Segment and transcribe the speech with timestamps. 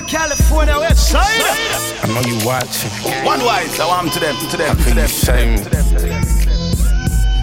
[0.00, 1.24] California, West Side.
[2.02, 2.90] I know you watching.
[3.24, 5.08] One wise, I want to them, to them, to them.
[5.08, 5.60] shame me?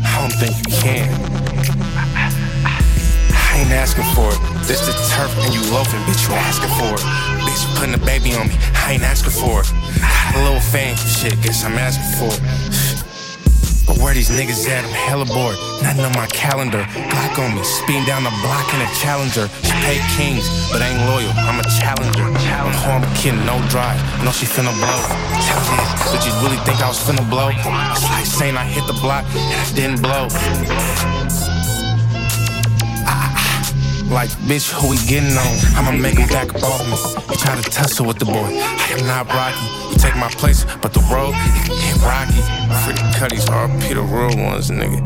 [0.02, 1.10] I don't think you can.
[3.32, 4.40] I ain't asking for it.
[4.66, 6.28] This the turf and you loafing, bitch.
[6.28, 7.06] You asking for it.
[7.46, 8.56] Bitch, you putting a baby on me.
[8.74, 9.70] I ain't asking for it.
[10.36, 11.40] A little fame, shit.
[11.42, 12.99] Guess I'm asking for it.
[13.90, 14.86] But where these niggas at?
[14.86, 15.58] I'm hella bored.
[15.82, 16.86] Nothing on my calendar.
[17.10, 19.50] Glock on me, speeding down the block in a challenger.
[19.66, 21.34] She paid kings, but ain't loyal.
[21.34, 22.30] I'm a challenger.
[22.30, 23.98] I'm home, kid, no drive.
[24.24, 25.02] Know she finna blow.
[25.42, 27.50] Challenge did you really think I was finna blow?
[27.50, 30.28] It's like saying I hit the block and I didn't blow.
[34.10, 35.54] Like, bitch, who we getting on?
[35.78, 36.98] I'ma make him back up off me.
[37.30, 38.50] You try to tussle with the boy.
[38.58, 39.62] I am not Rocky.
[39.94, 42.42] You take my place, but the road it ain't rocky.
[42.82, 44.98] Freaky cutties, RP the real ones, nigga.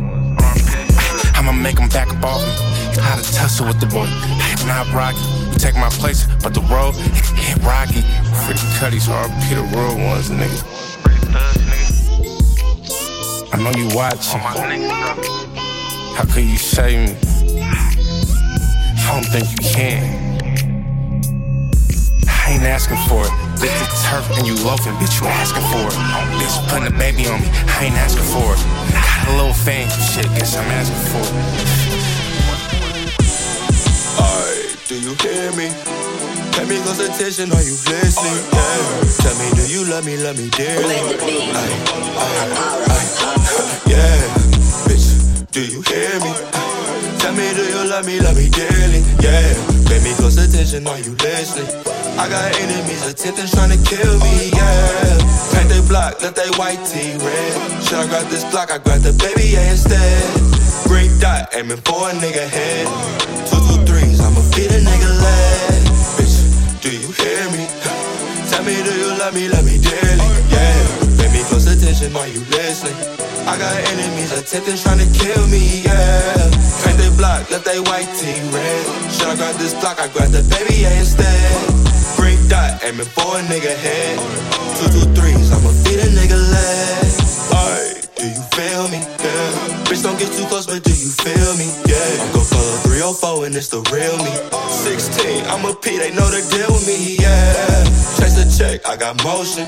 [1.35, 2.53] I'ma make him back up off me.
[2.87, 4.07] You try to tussle with the boy.
[4.07, 5.19] I am not Rocky.
[5.51, 7.11] You take my place, but the road it
[7.43, 8.07] ain't rocky.
[8.47, 10.63] Freaky cutties, RP the real ones, nigga.
[13.51, 14.39] I know you watching.
[16.15, 17.17] How could you shame me?
[19.13, 20.01] I don't think you can.
[22.25, 23.33] I ain't asking for it.
[23.61, 25.21] This the turf and you loafing, bitch.
[25.21, 25.93] You asking for it.
[26.41, 27.47] Bitch putting a baby on me.
[27.77, 28.59] I ain't asking for it.
[28.89, 30.25] Got a little fame, shit.
[30.33, 31.33] Guess I'm asking for it.
[34.17, 35.69] Alright, do you hear me?
[36.57, 38.41] Pay me close attention, are you listening?
[38.49, 39.13] Yeah.
[39.21, 40.97] Tell me, do you love me, love me dearly?
[40.97, 41.61] Aye,
[42.17, 42.49] aye,
[42.89, 43.05] aye.
[43.85, 44.25] Yeah,
[44.89, 46.62] bitch, do you hear me?
[47.23, 48.99] Tell me, do you love me, love me dearly?
[49.23, 49.55] Yeah,
[49.87, 51.71] pay me close attention, are you listening?
[52.19, 55.23] I got enemies attempting trying to kill me, yeah.
[55.55, 57.53] Paint they block, let they white tee red.
[57.79, 58.71] Should I grab this block?
[58.71, 60.19] I grab the baby yeah, instead.
[60.83, 62.91] Green dot, aiming for a nigga head.
[63.47, 65.79] Two, two, threes, I'ma feed a nigga leg.
[66.19, 66.43] Bitch,
[66.83, 67.63] do you hear me?
[68.51, 70.27] Tell me, do you love me, love me dearly?
[70.51, 71.02] Yeah,
[71.33, 72.95] me close attention, are you listening?
[73.49, 76.47] I got enemies attempting trying to kill me, yeah.
[76.85, 78.83] Paint they block, let they white tee red.
[79.11, 79.99] Should I grab this block?
[79.99, 81.25] I grab the baby yeah, instead.
[82.15, 84.15] Green dot, aiming for a nigga head.
[84.77, 87.09] Two, two, threes, I'ma feed a nigga leg.
[87.49, 89.01] Alright, do you feel me?
[89.01, 89.89] Yeah.
[89.89, 91.67] Bitch, don't get too close, but do you feel me?
[91.89, 92.23] Yeah.
[92.23, 94.33] I'm gon' follow 304 and it's the real me.
[94.69, 97.83] 16, I'm a P, they know the deal with me, yeah.
[98.21, 99.67] Chase the check, I got motion.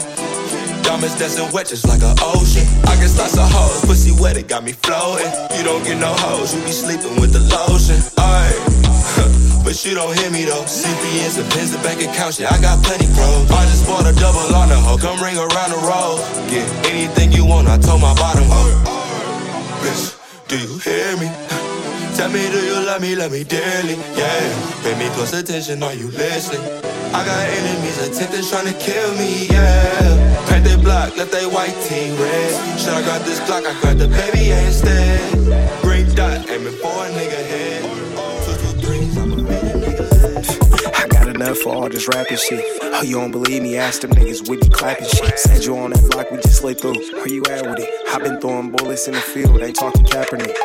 [0.86, 2.62] Diamonds dancing wet just like an ocean.
[2.86, 5.32] I get lots of hoes, pussy wet, it got me floating.
[5.58, 7.98] You don't get no hoes, you be sleeping with the lotion.
[8.22, 9.42] Alright.
[9.66, 10.62] But you don't hear me though.
[10.62, 12.46] CPNs and pins, the bank account shit.
[12.46, 13.26] I got plenty, bro.
[13.50, 14.98] I just bought a double on the hoe.
[14.98, 16.22] Come ring around the road.
[16.52, 18.46] Get anything you want, I told my bottom.
[19.82, 20.14] Bitch,
[20.48, 21.65] do you hear me?
[22.16, 23.96] Tell me, do you love me, love me dearly?
[24.16, 24.82] Yeah.
[24.84, 26.62] Pay me close attention, are you listening?
[27.14, 30.48] I got enemies attempting trying to kill me, yeah.
[30.48, 32.80] Paint they block, let they white tee red.
[32.80, 33.66] Should I grab this Glock?
[33.66, 35.82] I grab the baby instead.
[35.82, 37.84] Green dot, aiming for a nigga head.
[41.36, 42.64] Enough for all this rapping shit.
[42.82, 43.76] Oh, you don't believe me?
[43.76, 45.38] Ask them niggas with you clapping shit.
[45.38, 46.94] Said you on that block, we just slid through.
[46.94, 47.90] Where you at with it?
[48.08, 50.56] I been throwing bullets in the field, ain't talking Kaepernick.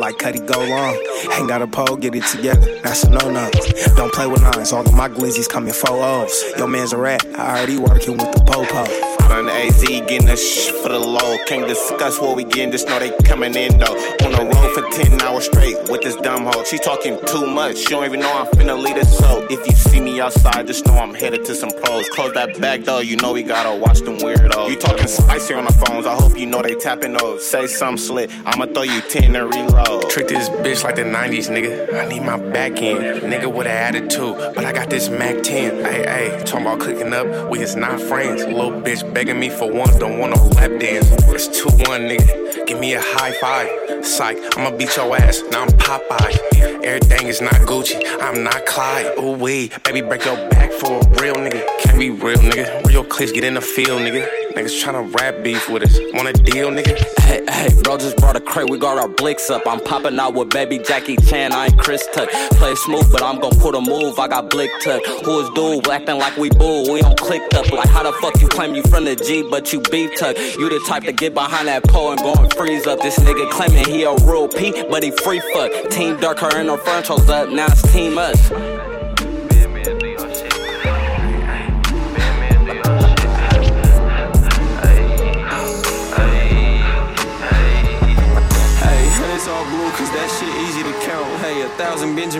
[0.00, 0.94] Like Cuddy go long.
[1.34, 2.80] Ain't got a pole, get it together.
[2.80, 3.50] That's a no no.
[3.96, 4.72] Don't play with nines.
[4.72, 6.42] All of my glizzies coming four O's.
[6.56, 7.22] Your man's a rat.
[7.38, 9.09] I already working with the popo.
[9.30, 11.38] Run the AZ, getting a shh for the low.
[11.46, 13.94] Can't discuss what we getting, just know they coming in though.
[14.24, 16.64] On the road for 10 hours straight with this dumb hoe.
[16.64, 19.06] She talking too much, she don't even know I'm finna lead it.
[19.06, 22.08] So if you see me outside, just know I'm headed to some pros.
[22.08, 24.68] Close that back door, you know we gotta watch them weirdos.
[24.68, 27.46] You talking spicy on the phones, I hope you know they tapping those.
[27.46, 30.10] Say some slit, I'ma throw you 10 and reload.
[30.10, 31.94] Treat this bitch like the 90s, nigga.
[31.94, 33.22] I need my back end.
[33.22, 35.84] Nigga with an attitude, but I got this Mac 10.
[35.84, 38.42] Hey, hey, talking about clicking up, we is not friends.
[38.44, 41.10] Little bitch begging me for one, don't want no lap dance.
[41.28, 42.66] It's 2 1, nigga.
[42.66, 43.68] Give me a high five.
[44.02, 45.42] Psych, I'ma beat your ass.
[45.50, 46.38] Now I'm Popeye.
[46.82, 49.18] Everything is not Gucci, I'm not Clyde.
[49.18, 51.62] Ooh, wee, baby, break your back for a real nigga.
[51.80, 52.86] Can't be real, nigga.
[52.86, 54.49] Real clips get in the field, nigga.
[54.54, 55.96] Niggas tryna rap beef with us.
[56.12, 56.96] Want a deal, nigga?
[57.20, 59.62] Hey, hey, bro, just brought a crate, we got our blicks up.
[59.64, 62.28] I'm popping out with baby Jackie Chan, I ain't Chris Tuck.
[62.30, 65.04] Play smooth, but I'm gon' put a move, I got blick tuck.
[65.24, 67.70] Who is dude, acting like we bull, we on clicked up.
[67.70, 70.36] Like, how the fuck you claim you from the G, but you beef tuck?
[70.36, 73.00] You the type to get behind that pole and go and freeze up.
[73.00, 75.70] This nigga claiming he a real P, but he free fuck.
[75.90, 78.79] Team Dark, her and her chose up, now it's Team Us.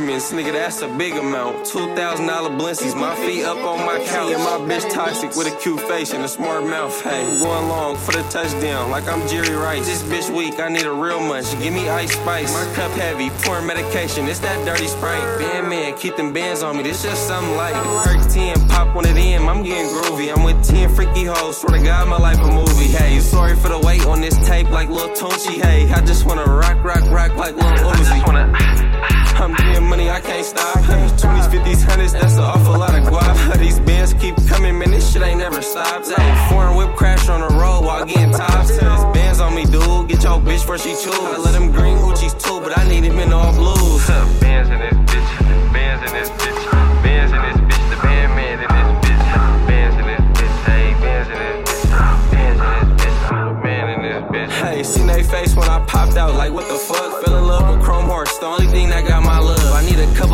[0.01, 1.67] Benjamins, nigga, that's a big amount.
[1.67, 4.33] $2,000 blincies, my feet up on my couch.
[4.33, 6.99] And my bitch toxic with a cute face and a smart mouth.
[7.03, 9.85] Hey, going long for the touchdown, like I'm Jerry Rice.
[9.85, 11.51] This bitch weak, I need a real munch.
[11.61, 12.51] Give me ice spice.
[12.55, 15.21] My cup heavy, pouring medication, it's that dirty sprite.
[15.39, 17.75] Band man, keep them bands on me, this just something light.
[18.03, 20.35] Perk 10, pop one of them, I'm getting groovy.
[20.35, 22.89] I'm with 10 freaky hoes, swear to God, my life a movie.
[22.89, 25.61] Hey, sorry for the wait on this tape like Lil Tunechi.
[25.61, 29.20] Hey, I just wanna rock, rock, rock like Lil Uzi.
[29.41, 30.77] I'm getting money, I can't stop.
[30.85, 33.59] 20s, 50s, 100s, that's an awful lot of guap.
[33.59, 36.11] These bands keep coming, man, this shit ain't never stopped.
[36.11, 38.69] Hey, foreign whip crash on the road while getting tops.
[38.77, 40.09] There's bands on me, dude.
[40.09, 41.11] Get your bitch before she chew.
[41.13, 44.07] I let them green Uchis too, but I need him in all blues.
[44.41, 46.61] Bands in this bitch, bands in this bitch,
[47.03, 49.25] bands in this bitch, the band man in this bitch,
[49.67, 53.65] bands in this bitch, hey, bands in this bitch, bands in this bitch, I'm the
[53.65, 54.51] man in this bitch.
[54.61, 57.25] Hey, seen they face when I popped out, like what the fuck?
[57.25, 59.10] Fell in love with Chrome Horse, the only thing that got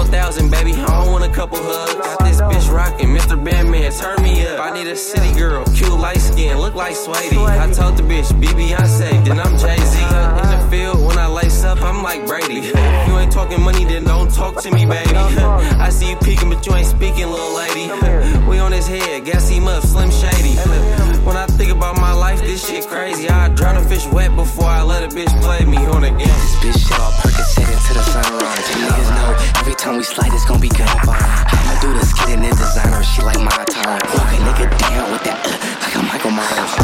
[0.07, 1.95] thousand, baby, I don't want a couple hugs.
[1.95, 3.37] Got this bitch rocking, Mr.
[3.43, 4.61] Bandman, turn me up.
[4.61, 7.37] I need a city girl, cute light skin, look like Sweetie.
[7.39, 10.03] I told the bitch, be Beyonce, then I'm Jay Z.
[10.03, 12.73] In the field, when I lace up, I'm like Brady.
[13.07, 15.11] You ain't talking money, then don't talk to me, baby.
[15.17, 17.91] I see you peeking, but you ain't speaking, little lady.
[18.47, 20.55] We on his head, gas him up, Slim Shady.
[21.27, 23.29] When I think about my life, this shit crazy.
[23.29, 26.19] I drown a fish wet before I let a bitch play me on the game.
[26.21, 28.67] This bitch shit all Percocet into the sunrise.
[28.71, 31.19] You niggas know every time we slide, it's gonna be gunfire.
[31.19, 33.99] I'ma do this kid in this designer, she like my time.
[34.15, 36.75] Walk a nigga down with that, uh, like I'm Michael Myers.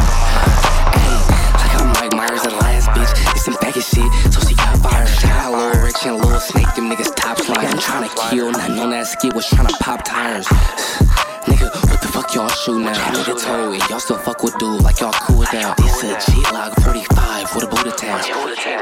[0.91, 1.42] Hey,
[1.85, 3.11] Mike Myers, the last bitch.
[3.35, 5.07] It's some faggot shit, so she got fired.
[5.07, 7.67] Shout out Lil Rich and Lil Snake, them niggas top line.
[7.67, 10.47] I'm tryna kill, nothing on that skit was tryna pop tires.
[11.43, 12.93] Nigga, what the fuck y'all shoot now?
[12.93, 15.75] Nigga told it, y'all still fuck with dude like y'all cool with that.
[15.75, 16.15] This a
[16.47, 18.31] Glock 45 with a boot attached.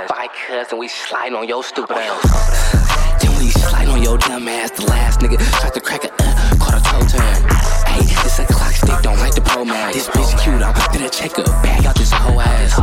[0.08, 3.22] Bike cuz and we sliding on your stupid ass.
[3.22, 4.70] Then we slide on your dumb ass.
[4.72, 7.42] The last nigga tried to crack a uh, caught a toe turn.
[7.90, 9.92] Hey, it's a clock stick, don't like the pro man.
[9.92, 12.80] This bitch cute, I'm gonna check a bag out this whole ass.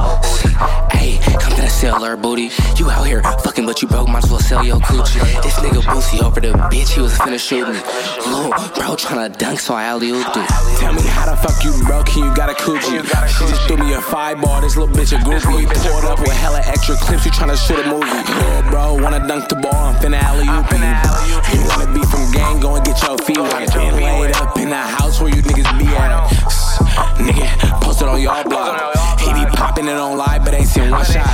[0.92, 2.50] Hey, come to the seller booty.
[2.76, 5.20] You out here fucking, but you broke, might as well sell your coochie.
[5.42, 7.80] This nigga boosie over the bitch, he was finna shoot me.
[8.28, 10.48] Lil bro tryna dunk, so I alley ooped it.
[10.80, 13.00] Tell me how the fuck you broke and you got a coochie.
[13.28, 15.64] She just threw me a five ball, this little bitch a groupie.
[15.64, 18.04] Pulled up with hella extra clips, you tryna shoot a movie.
[18.04, 20.76] Little bro, wanna dunk the ball, I'm finna alley oop you.
[21.32, 23.74] You wanna be from gang, go and get your feet wet.
[23.76, 26.30] Laid up in the house where you niggas be at.
[27.18, 27.46] Nigga,
[27.82, 28.96] posted on y'all block.
[29.20, 31.26] He be popping it on live, but ain't seen one shot.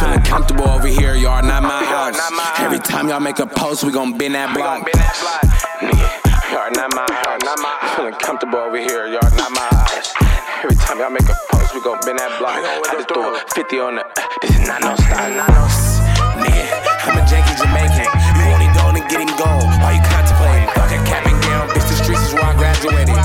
[0.00, 2.18] Feeling comfortable over here, y'all, not my house.
[2.58, 4.86] Every time y'all make a post, we gon' bend that block.
[5.80, 6.08] Nigga,
[6.52, 7.96] y'all not my house.
[7.96, 10.14] Feeling comfortable over here, y'all not my house.
[10.62, 12.56] Every time y'all make a post, we gon' bend that block.
[12.56, 14.04] I just threw 50 on the.
[14.42, 15.32] This is not no style.
[16.40, 16.64] Nigga,
[17.06, 17.45] I'm a janky
[22.80, 23.16] graduated.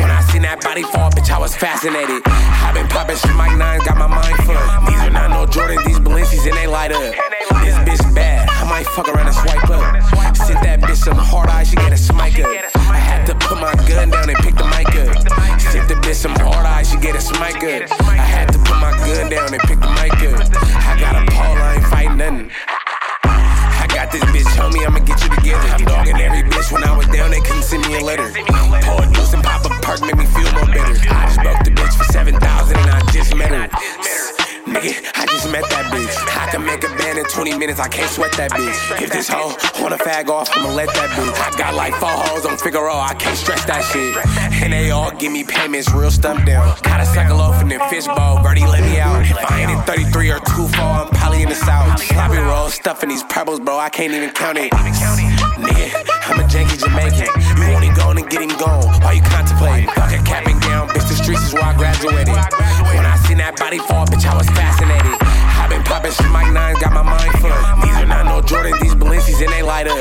[0.00, 2.22] When I seen that body fall, bitch, I was fascinated.
[2.26, 4.60] i been popping shit, Mike 9 got my mind full.
[4.86, 7.14] These are not no Jordan, these Balenci's and they light up.
[7.64, 10.36] This bitch bad, I might fuck around and swipe up.
[10.36, 12.48] Sent that bitch some hard eyes, she get a smike up.
[12.76, 15.60] I had to put my gun down and pick the mic up.
[15.60, 17.90] Sent the bitch some hard eyes, she get a smike up.
[18.02, 20.40] I had to put my gun down and pick the mic up.
[20.88, 22.50] I got a pole, I ain't fighting nothing.
[24.40, 25.68] Bitch, tell me I'ma get you together.
[25.68, 28.32] I'm dogging every bitch when I was down, they couldn't send me a letter.
[28.84, 30.96] Pour juice and pop a perk, make me feel more better.
[31.12, 34.49] I just broke the bitch for 7,000 and I just met her.
[34.70, 36.14] Nigga, I just met that bitch.
[36.38, 39.02] I can make a band in 20 minutes, I can't sweat that bitch.
[39.02, 41.34] If this hoe wanna fag off, I'ma let that bitch.
[41.42, 44.14] I got like four hoes on Figaro, I can't stress that shit.
[44.62, 46.78] And they all give me payments, real stumped down.
[46.82, 49.22] Gotta suckle off in the fishbowl, Birdie let me out.
[49.26, 52.00] If I ain't in 33 or 2 4, I'm probably in the south.
[52.04, 54.70] Sloppy roll, stuffing these pebbles, bro, I can't even count it.
[54.70, 55.88] Nigga,
[56.30, 57.26] I'm a janky Jamaican.
[57.58, 58.86] You only go and get him gone.
[59.02, 59.88] Why you contemplating?
[59.88, 60.88] Fuck a cap and gown,
[61.22, 62.34] streets is where I graduated.
[62.96, 65.14] When I seen that body fall, bitch, I was fascinated.
[65.20, 67.52] i been popping shit, Mike 9 got my mind full.
[67.84, 69.96] These are not no Jordan, these Balenci's and they light up.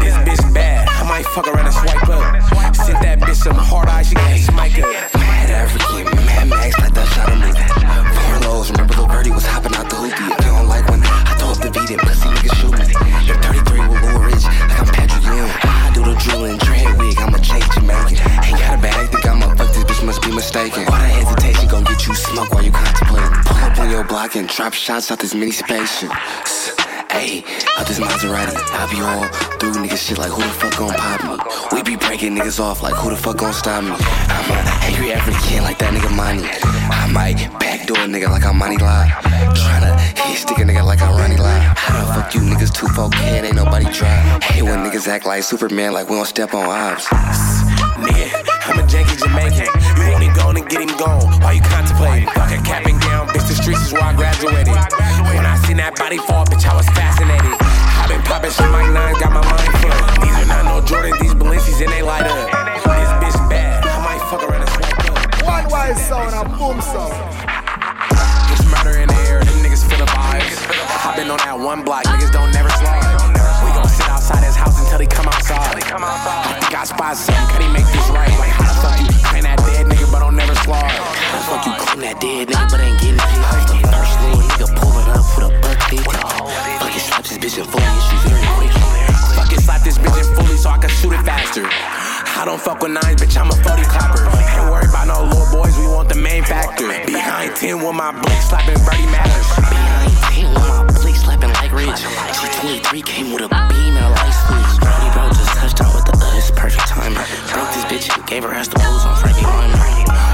[0.00, 2.24] This bitch bad, I might fuck around and swipe up.
[2.74, 4.88] Sent that bitch some hard eyes, she got smike up.
[5.14, 7.50] Mad African, Mad Max, like that shot of me.
[7.52, 10.24] Four lows, remember Lil Birdie was hopping out the hoopy.
[10.24, 12.86] You don't like when I up the beat, then pussy niggas shoot me.
[13.26, 15.54] You're 33 with Lil Rich, like I'm Patrick Ewing.
[15.62, 18.18] I do the drilling, dread wig, I'm a Jake Jamaican.
[18.42, 19.43] Ain't got a bag, think I'ma
[20.44, 20.84] mistaken.
[20.84, 23.32] All that hesitation gon' get you smoke while you contemplating.
[23.48, 26.10] Pull up on your block and drop shots out this mini spaceship.
[27.08, 27.44] Hey,
[27.78, 29.24] out this Maserati, I be all
[29.58, 31.36] through niggas shit like who the fuck gon' pop me?
[31.72, 33.96] We be breaking niggas off like who the fuck gon' stop me?
[33.96, 36.44] I'm a angry African like that nigga money.
[36.44, 39.08] I might backdoor a nigga like I'm money lie.
[39.56, 39.96] Tryna
[40.26, 41.72] hit stick a nigga like I'm Ronnie lie.
[41.76, 44.14] How the fuck you niggas too folk head ain't nobody try?
[44.42, 47.63] Hate when niggas act like Superman like we don't step on ops.
[48.04, 48.28] Nigga,
[48.68, 49.64] I'm a janky Jamaican.
[49.96, 51.24] You want me gone and get him gone.
[51.40, 52.28] Why you contemplating?
[52.36, 53.48] Fucking capping down, bitch.
[53.48, 54.76] The streets is where I graduated.
[55.32, 57.48] When I seen that body fall, bitch, I was fascinated.
[57.48, 59.96] i been popping shit like nine, got my mind full.
[60.20, 62.44] These are not no Jordan, these Balenci's and they light up.
[62.84, 65.16] This bitch bad, I might fuck around and swipe up.
[65.48, 67.16] One wise sound and I boom sound.
[68.52, 70.60] It's murder in the air, them niggas feel the vibes.
[71.08, 73.00] i been on that one block, niggas don't never slide.
[73.64, 75.74] We gon' sit outside his house until he come outside.
[75.74, 78.30] I think I spot something, can he make this right?
[78.38, 80.90] Like, how the fuck you claim that dead nigga, but don't never slide?
[80.90, 83.42] How the fuck you claim that dead nigga, but ain't getting paid?
[83.42, 86.04] Off the first little nigga pulling up with a buck dick.
[86.80, 89.03] Fucking slap this bitch in fully, she very quick.
[89.34, 91.66] Fucking slap this bitch in fully so I can shoot it faster.
[91.66, 94.22] I don't fuck with nines, bitch, I'm a 40 clapper.
[94.26, 96.88] Ain't worried about no little boys, we want the main factor.
[97.06, 99.48] Behind 10 with my blick slapping Birdie Matters.
[99.58, 102.02] Behind 10 with my blick slapping like Rich.
[102.38, 102.46] She
[102.82, 104.70] 23 came with a beam and a light switch.
[104.82, 107.14] Brody bro just touched on with the uh, it's perfect time.
[107.50, 109.74] Broke this bitch, gave her ass the blues on Frankie Lymon.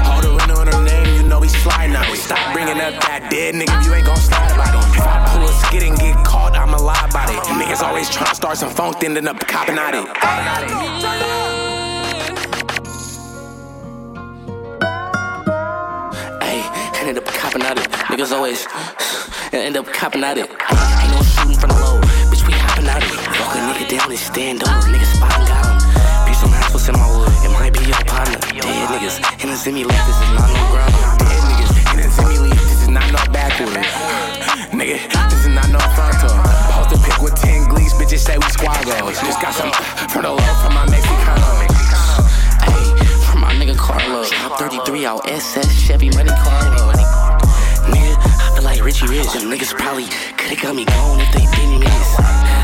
[0.09, 0.90] Hold her window on her you
[1.31, 2.03] know he's fly now.
[2.13, 4.83] Stop bringing up that dead nigga you ain't gon' slide about it.
[4.99, 7.39] If I pull a skid and get caught, I'ma lie about it.
[7.55, 10.05] Niggas always tryna start some funk, ending up copping at it.
[16.43, 17.87] Hey, End up copping at it.
[18.11, 18.67] Niggas always
[19.53, 20.49] end up copping at it.
[20.51, 23.15] Ain't no shooting from the low, bitch, we hopping out it.
[23.39, 26.27] Walk a nigga down and stand over, nigga spot and got him.
[26.27, 28.39] Be some house what's in my wood, it might be your partner.
[28.51, 31.10] Dead niggas, in the semi this is not no ground.
[32.41, 33.69] Leaf, this is not no backward.
[34.71, 34.97] Nigga,
[35.29, 36.31] this is not no frontal.
[36.71, 39.19] Post a pic with 10 glees, bitches say we squaggles.
[39.25, 39.71] Just got some
[40.09, 41.67] from the low from my Mexicano.
[42.63, 42.83] Hey,
[43.25, 44.25] from my nigga Carlo.
[44.27, 46.93] Drop 33 out SS Chevy Monte Carlo.
[47.91, 49.33] Nigga, I feel like Richie Rich.
[49.33, 50.05] Them niggas probably
[50.37, 52.60] could've got me gone if they didn't miss.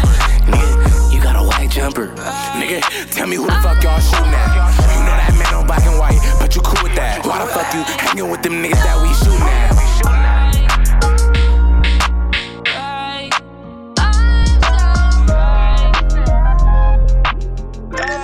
[8.18, 9.78] Fuck you hanging with them niggas that we shooting at?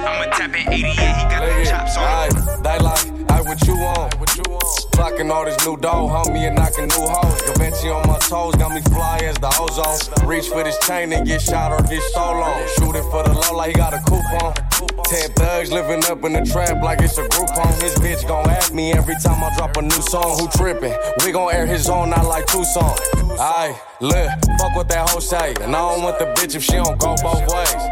[0.06, 2.04] I'ma tap in 88, he got the chops on.
[2.04, 2.30] Aye,
[2.64, 4.20] they like, aye, what you want?
[4.20, 4.30] What?
[4.94, 7.23] Clocking all this new dough, homie, and knocking new hoes.
[8.34, 10.28] Toes, got me fly as the ozone.
[10.28, 12.50] Reach for this chain and get shot or get stolen.
[12.76, 14.54] Shooting for the low like he got a coupon.
[15.06, 17.80] Ten thugs living up in the trap like it's a group home.
[17.80, 20.38] His bitch gon' ask me every time I drop a new song.
[20.40, 20.98] Who trippin'?
[21.24, 22.98] We gon' air his own, not like Tucson.
[23.38, 25.54] Aye, look, fuck what that hoe say.
[25.62, 27.84] And I don't want the bitch if she don't go both ways.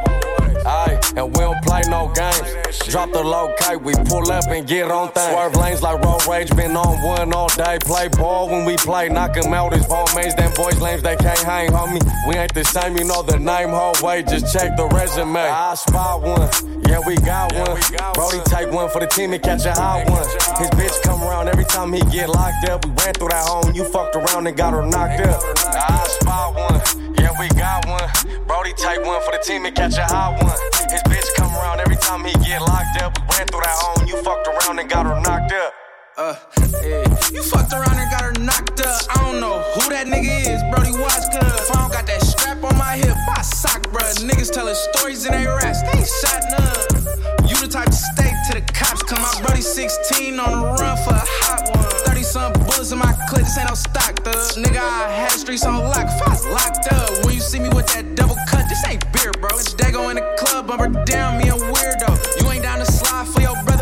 [0.65, 0.80] Aye,
[1.15, 2.79] and we don't play no games.
[2.87, 5.31] Drop the low kite, we pull up and get on things.
[5.31, 7.77] Swerve lanes like road rage, been on one all day.
[7.81, 10.35] Play ball when we play, knock 'em out as ball mates.
[10.35, 12.01] Them boys lames, they can't hang, homie.
[12.27, 14.23] We ain't the same, you know the name, whole way.
[14.23, 15.39] Just check the resume.
[15.39, 16.49] I spot one,
[16.87, 17.79] yeah, we got one.
[18.13, 20.27] Brody take one for the team and catch a hot one.
[20.59, 22.85] His bitch come around every time he get locked up.
[22.85, 25.41] We ran through that home, you fucked around and got her knocked up.
[25.67, 28.09] I spot one, yeah, we got one.
[28.47, 30.57] Brody take one for the team and catch a hot one.
[30.91, 33.17] His bitch come around every time he get locked up.
[33.17, 35.73] We ran through that home, you fucked around and got her knocked up.
[36.17, 36.35] Uh,
[36.83, 37.07] yeah.
[37.31, 39.01] You fucked around and got her knocked up.
[39.09, 41.47] I don't know who that nigga is, Brody Watts, cuz.
[41.63, 44.19] If I don't got that strap on my hip, I sock, bruh.
[44.19, 46.43] Niggas telling stories in their raps, they ain't shot.
[47.47, 50.97] You the type to stay to the cops, come out, Brody 16 on the run
[51.03, 51.80] for a hot one.
[52.31, 54.35] 30 some bullets in my clip, this ain't no stock, thug.
[54.55, 57.25] Nigga, I had streets on lock, was locked up.
[57.25, 59.49] When you see me with that double cut, this ain't beer, bro.
[59.53, 62.41] It's Dago in the club, bumper down, me a weirdo.
[62.41, 63.80] You ain't down to slide for your brother,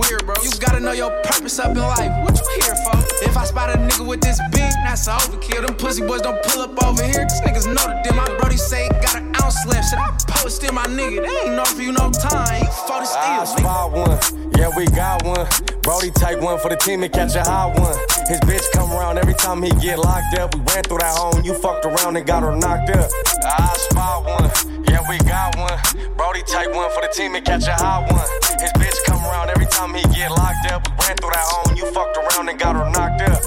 [0.00, 0.34] weird, bro.
[0.42, 2.12] You gotta know your purpose up in life.
[2.24, 2.96] What you here for?
[3.22, 5.66] If I spot a nigga with this big, that's a overkill.
[5.66, 7.24] Them pussy boys don't pull up over here.
[7.24, 8.14] Cause niggas know the deal.
[8.14, 9.90] My brody say got an ounce left.
[9.90, 11.26] Should I post still my nigga?
[11.26, 12.62] They ain't know for you no time.
[12.62, 13.60] You 40 I steals, nigga.
[13.60, 14.18] spot one,
[14.56, 15.46] yeah, we got one.
[15.82, 17.96] Brody take one for the team and catch a hot one.
[18.28, 20.54] His bitch come around every time he get locked up.
[20.54, 23.10] We ran through that home, you fucked around and got her knocked up.
[23.44, 25.76] I spot one, yeah, we got one.
[26.16, 28.28] Brody take one for the team and catch a hot one.
[28.62, 30.86] His bitch come around every time he get locked up.
[30.86, 33.42] We ran through that home, you fucked around and got her knocked up.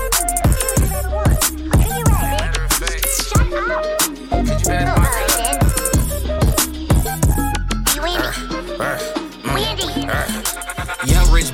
[11.08, 11.52] Young rich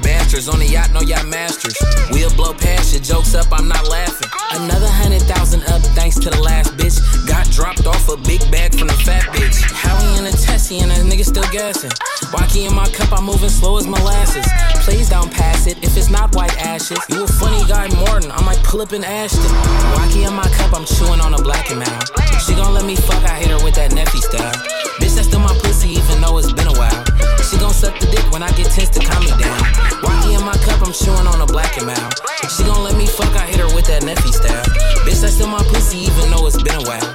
[0.48, 1.78] on the yacht, no yacht masters.
[2.12, 4.30] We'll blow past your jokes up, I'm not laughing.
[4.54, 6.98] Another hundred thousand up, thanks to the last bitch.
[7.28, 8.98] Got dropped off a big bag from the
[10.72, 11.90] in and a nigga still gassing.
[12.30, 14.46] Wacky in my cup, I'm moving slow as molasses.
[14.86, 17.00] Please don't pass it if it's not white ashes.
[17.10, 19.42] You a funny guy, Morton, I might pull up in Ashton.
[19.98, 22.10] Wacky in my cup, I'm chewing on a black and mouth.
[22.46, 24.54] She gon' let me fuck, I hit her with that Neffy style.
[25.02, 27.04] Bitch, that's still my pussy, even though it's been a while.
[27.50, 29.60] She gon' suck the dick when I get tense to calm me down.
[30.06, 32.14] Wacky in my cup, I'm chewing on a black and mouth.
[32.54, 34.66] She gon' let me fuck, I hit her with that Neffy style.
[35.02, 37.10] Bitch, that's still my pussy, even though it's been a while.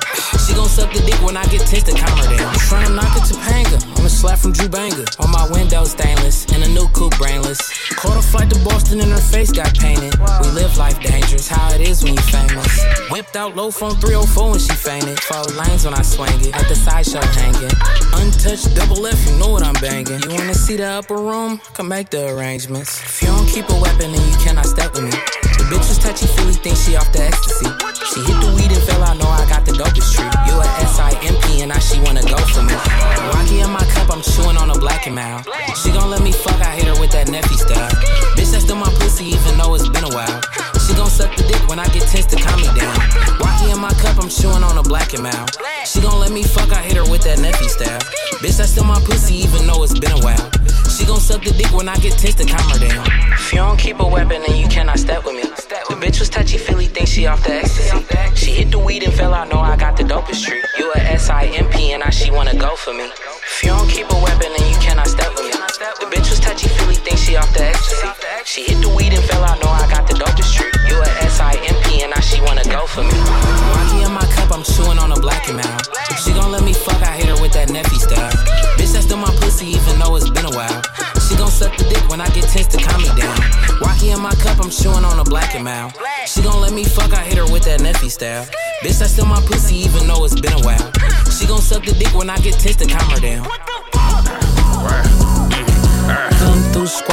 [0.44, 2.52] She gon' suck the dick when I get to calm her down.
[2.68, 3.80] Tryna knock it to Panga.
[3.96, 5.04] I'm a slap from Drew Banger.
[5.20, 7.58] On my window stainless, and a new coupe brainless.
[7.96, 10.12] Caught a flight to Boston and her face got painted.
[10.20, 12.84] We live life dangerous, how it is when you famous.
[13.10, 15.18] Whipped out low from 304 when she fainted.
[15.20, 17.72] Four lanes when I swing it, at the sideshow hanging.
[18.20, 20.20] Untouched double F, you know what I'm banging.
[20.28, 21.58] You wanna see the upper room?
[21.72, 23.00] Come make the arrangements.
[23.00, 25.53] If you don't keep a weapon, then you cannot step with me.
[25.64, 27.64] The bitch was touchy feely, think she off the ecstasy.
[28.12, 30.28] She hit the weed and fell out, know I got the dopest tree.
[30.44, 32.76] You a S-I-M-P and now she wanna go for me.
[33.32, 35.48] Rocky in my cup, I'm chewing on a black and mouth.
[35.80, 37.88] She gon' let me fuck, I hit her with that Neffy style.
[38.36, 40.40] Bitch, that's still my pussy, even though it's been a while.
[40.84, 43.00] She gon' suck the dick when I get tense to calm me down.
[43.40, 45.48] Rocky in my cup, I'm chewing on a black and mouth.
[45.88, 48.04] She gon' let me fuck, I hit her with that Neffy style.
[48.44, 50.44] Bitch, that's still my pussy, even though it's been a while.
[51.04, 53.06] She gon' suck the dick when I get to calm her down.
[53.34, 55.42] If you don't keep a weapon, then you cannot step with me.
[55.42, 58.06] The bitch was touchy feely, think she off the ecstasy.
[58.34, 60.62] She hit the weed and fell out, know I got the dopest tree.
[60.78, 63.04] You a a S-I-M-P and now she wanna go for me.
[63.04, 65.73] If you don't keep a weapon, then you cannot step with me.
[65.84, 68.08] The bitch was touchy feely, think she off the ecstasy.
[68.48, 70.72] She hit the weed and fell out, know I got the dopest tree.
[70.88, 73.12] You a S-I-M-P and now she wanna go for me.
[73.12, 75.84] Rocky in my cup, I'm chewing on a black and mouth.
[76.24, 78.32] She gon' let me fuck, I hit her with that Neffy style.
[78.80, 80.80] Bitch, that's still my pussy, even though it's been a while.
[81.20, 83.36] She gon' suck the dick when I get tense to calm me down.
[83.84, 85.92] Rocky in my cup, I'm chewing on a black and mouth.
[86.24, 88.48] She gon' let me fuck, I hit her with that Neffy style.
[88.80, 90.88] Bitch, that's still my pussy, even though it's been a while.
[91.28, 93.44] She gon' suck the dick when I get tense to calm her down.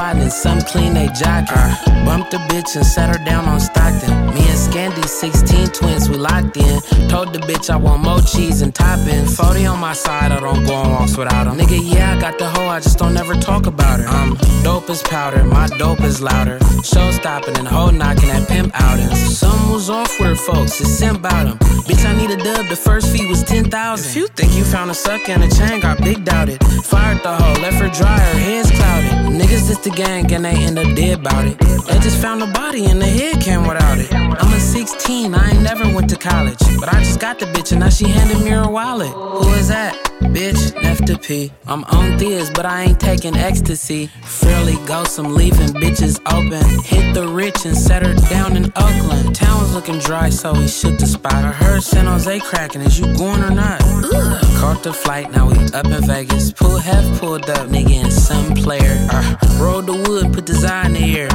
[0.01, 2.05] Squatting, some clean they jockin'.
[2.05, 4.09] Bumped the bitch and set her down on Stockton.
[4.33, 6.81] Me and Scandy, 16 twins, we locked in.
[7.07, 9.35] Told the bitch I want more cheese and toppings.
[9.35, 11.57] 40 on my side, I don't go on walks without him.
[11.57, 14.07] Nigga, yeah, I got the hoe, I just don't ever talk about her.
[14.07, 16.57] I'm dope as powder, my dope is louder.
[16.83, 19.37] Show stopping and hoe knocking at pimp outings.
[19.37, 21.59] Some was off with her folks, it's sim about.
[21.87, 24.09] Bitch, I need a dub, the first fee was 10,000.
[24.09, 26.59] If you think you found a sucker and a chain, got big doubted.
[26.85, 29.30] Fired the hoe, left her dry, her head's clouded.
[29.41, 31.57] Niggas is the gang and they end up dead about it.
[31.57, 34.13] They just found a body and the head came without it.
[34.13, 36.59] I'm a 16, I ain't never went to college.
[36.79, 39.09] But I just got the bitch and now she handed me her wallet.
[39.09, 39.95] Who is that?
[40.21, 41.51] Bitch, left to pee.
[41.65, 44.07] I'm on Theas, but I ain't taking ecstasy.
[44.21, 46.63] Fairly ghost, I'm leaving bitches open.
[46.83, 49.35] Hit the rich and set her down in Oakland.
[49.35, 51.33] Town's looking dry, so we shook the spot.
[51.33, 53.81] I heard San Jose cracking, is you going or not?
[53.83, 54.41] Ugh.
[54.59, 56.53] Caught the flight, now we up in Vegas.
[56.53, 58.95] Pull half pulled up, nigga, and some player.
[59.11, 61.29] Uh, rolled the wood, put Zai in the air.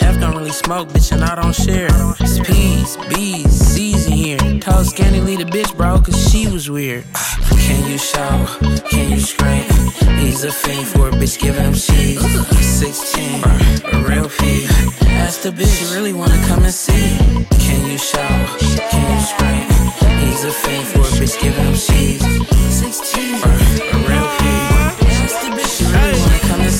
[0.00, 1.88] Half don't really smoke, bitch, and I don't share.
[2.20, 4.38] It's P's, B's, C's in here.
[4.60, 7.04] Told Scanny leave the bitch, bro, cause she was weird.
[7.66, 8.46] Can you show?
[8.90, 9.64] Can you scream?
[10.18, 12.20] He's a fiend for a bitch giving him cheese.
[12.60, 13.44] 16,
[13.92, 14.66] a real P.
[15.20, 17.16] Ask the bitch, you really wanna come and see?
[17.58, 18.32] Can you show?
[18.90, 19.66] Can you scream?
[20.20, 22.22] He's a fiend for a bitch giving him cheese.
[22.70, 24.44] 16, a real P.
[25.22, 26.19] Ask the bitch, you really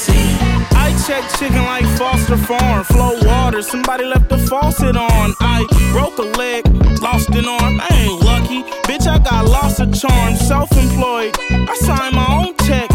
[0.00, 0.36] see?
[0.84, 2.84] I check chicken like Foster Farm.
[2.84, 5.34] Flow water, somebody left the faucet on.
[5.40, 5.58] I
[5.92, 6.66] broke a leg,
[7.00, 7.80] lost an arm.
[7.80, 8.62] I ain't lucky.
[8.88, 10.36] Bitch, I got lost of charm.
[10.36, 11.36] Self employed,
[11.72, 12.88] I signed my own check.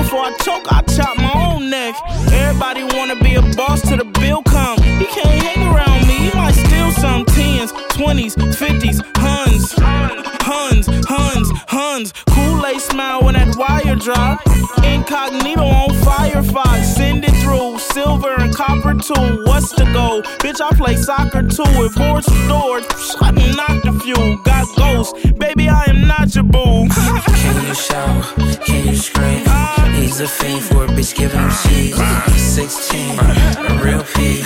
[0.00, 1.94] Before I choke, I chop my own neck.
[2.32, 4.78] Everybody wanna be a boss till the bill come.
[4.82, 9.74] He can't hang around me, he might steal some tens, twenties, fifties, huns,
[10.84, 12.12] huns, huns, huns.
[12.28, 14.40] Kool-Aid smile when that wire drop.
[14.84, 17.78] Incognito on Firefox, send it through.
[17.78, 19.44] Silver and copper too.
[19.44, 20.22] What's the goal?
[20.42, 21.64] Bitch, I play soccer too.
[21.84, 22.84] If horse doors,
[23.20, 24.42] I knock the few.
[24.44, 26.88] Got ghosts, baby, I am not your boo.
[27.42, 28.24] Can you shout?
[28.64, 29.44] Can you scream?
[29.94, 31.96] He's a fiend for a bitch giving him cheese.
[32.36, 34.42] 16, a real P.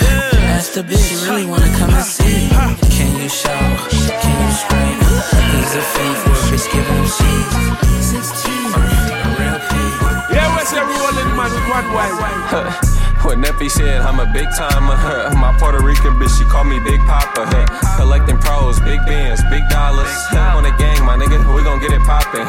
[0.55, 2.49] Ask the bitch, you really wanna come and see?
[2.89, 3.20] Can you
[13.61, 15.33] Neffy said I'm a big timer, huh?
[15.37, 17.45] my Puerto Rican bitch, she call me Big Papa.
[17.45, 17.97] Huh?
[17.97, 20.09] Collecting pros, big bands, big dollars.
[20.33, 22.47] On the gang, my nigga, we gon' get it poppin'.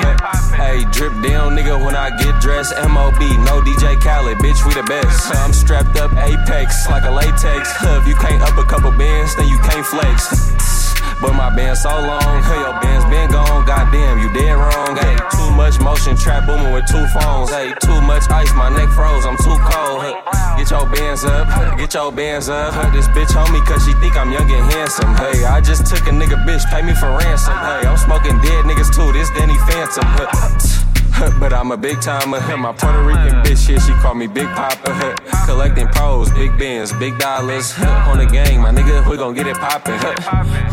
[0.56, 2.72] Hey, drip down, nigga, when I get dressed.
[2.88, 5.34] MOB, no DJ Khaled, bitch, we the best.
[5.36, 7.68] I'm strapped up Apex like a latex.
[7.82, 10.81] If you can't up a couple bands, then you can't flex.
[11.22, 13.64] But my band so long, hey, your band's been gone.
[13.64, 14.96] Goddamn, you dead wrong.
[14.98, 17.48] Hey, too much motion, trap booming with two phones.
[17.48, 19.24] Hey, too much ice, my neck froze.
[19.24, 20.02] I'm too cold.
[20.02, 20.18] Hey,
[20.58, 21.46] get your bands up,
[21.78, 22.74] get your bands up.
[22.74, 25.14] Hey, this bitch me cause she think I'm young and handsome.
[25.14, 27.54] Hey, I just took a nigga bitch, pay me for ransom.
[27.54, 29.12] Hey, I'm smoking dead niggas too.
[29.12, 30.04] This Danny Phantom.
[30.18, 30.91] Hey.
[31.40, 32.40] but I'm a big timer.
[32.56, 35.16] My Puerto Rican bitch shit, she call me Big Papa.
[35.46, 37.72] Collecting pros, big bins, big dollars.
[37.78, 39.98] On the gang, my nigga, we gon' get it poppin'.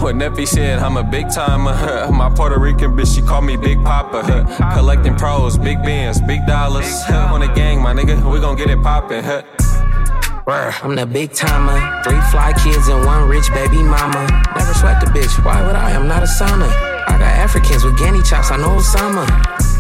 [0.02, 1.74] What Neffy said, I'm a big timer.
[2.12, 4.48] My Puerto Rican bitch, she call me Big Papa.
[4.74, 7.04] Collecting pros, big bins, big dollars.
[7.10, 9.26] On the gang, my nigga, we gon' get it poppin'.
[10.82, 11.78] I'm the big timer.
[12.04, 14.26] Three fly kids and one rich baby mama.
[14.56, 15.46] Never sweat the bitch.
[15.46, 15.92] Why would I?
[15.92, 16.89] I'm not a sauna.
[17.10, 18.52] I got Africans with Ganny chops.
[18.52, 19.26] I know Osama.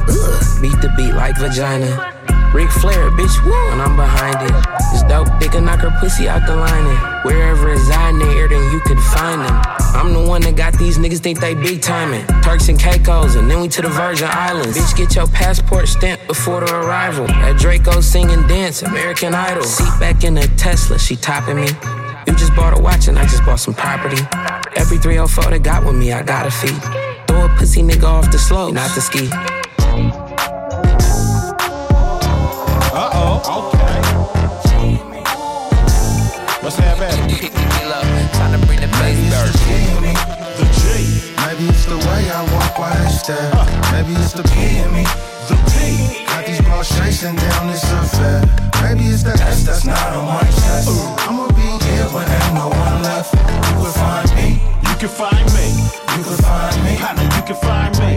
[0.09, 2.15] Ugh, beat the beat like vagina.
[2.53, 4.65] Ric Flair, bitch, woo, and I'm behind it.
[4.91, 6.97] This dope can knock her pussy out the lining.
[7.23, 9.61] Wherever it's in the air, then you can find them.
[9.93, 12.25] I'm the one that got these niggas think they big timing.
[12.41, 14.75] Turks and Caicos, and then we to the Virgin Islands.
[14.75, 17.29] Bitch, get your passport stamped before the arrival.
[17.29, 19.63] At Draco sing and dance, American Idol.
[19.63, 21.67] Seat back in a Tesla, she topping me.
[22.27, 24.21] You just bought a watch and I just bought some property.
[24.75, 26.75] Every 304 that got with me, I got a fee.
[27.27, 29.29] Throw a pussy nigga off the slope, not the ski.
[32.91, 33.99] Uh-oh, okay.
[36.61, 37.51] Let's have at it.
[38.33, 40.13] Time to bring the bass Maybe
[40.59, 41.29] The G.
[41.47, 43.51] Maybe it's the way I walk while they stare.
[43.53, 43.65] Uh.
[43.91, 45.03] Maybe it's the P in me.
[45.47, 46.25] The P.
[46.25, 48.43] Got these bras chasing down this affair.
[48.83, 50.89] Maybe it's the S that's not on my chest.
[51.27, 51.38] I'ma
[51.99, 53.33] here when ain't no one left.
[53.35, 54.47] You can find me.
[54.87, 55.67] You can find me.
[56.15, 56.93] You can find me.
[56.97, 58.11] Partner, you can find me.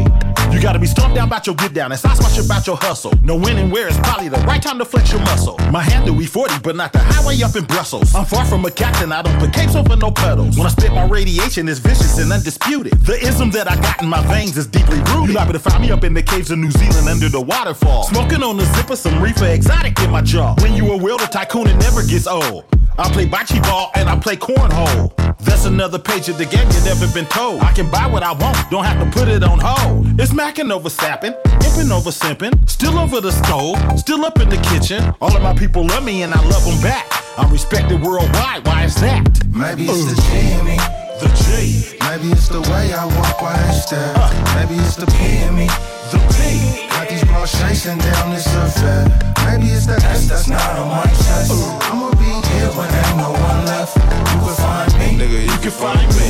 [0.52, 3.12] You gotta be stumped down about your get down and stop much about your hustle.
[3.22, 5.56] No when and where is probably the right time to flex your muscle.
[5.70, 8.14] My handle E40, but not the highway up in Brussels.
[8.14, 10.58] I'm far from a captain, I don't put capes over no pedals.
[10.58, 12.92] When I spit my radiation, it's vicious and undisputed.
[13.00, 15.28] The ism that I got in my veins is deeply rooted.
[15.28, 18.04] You liable to find me up in the caves of New Zealand under the waterfall.
[18.04, 20.54] Smoking on the zipper, some reefer exotic in my jaw.
[20.60, 22.66] When you a wilder tycoon, it never gets old.
[22.98, 25.16] I play bocce ball and I play cornhole.
[25.38, 27.62] That's another page of the game you never been told.
[27.62, 30.20] I can buy what I want, don't have to put it on hold.
[30.20, 31.32] It's macking over sapping,
[31.64, 35.14] imping over simping, still over the stove, still up in the kitchen.
[35.20, 37.06] All of my people love me and I love them back.
[37.38, 39.24] I'm respected worldwide, why is that?
[39.48, 40.76] Maybe it's the G in me.
[41.22, 41.96] The G.
[42.02, 44.12] Maybe it's the way I walk while they stare.
[44.54, 45.66] Maybe it's the P in me.
[46.12, 46.88] The P.
[46.90, 49.08] Got these bras chasing down this affair.
[49.46, 51.52] Maybe it's the S that's not on my chest.
[51.88, 52.21] I'ma be
[52.52, 53.96] here when ain't no one left.
[53.96, 55.08] You can find me.
[55.20, 56.28] Nigga, you can find me.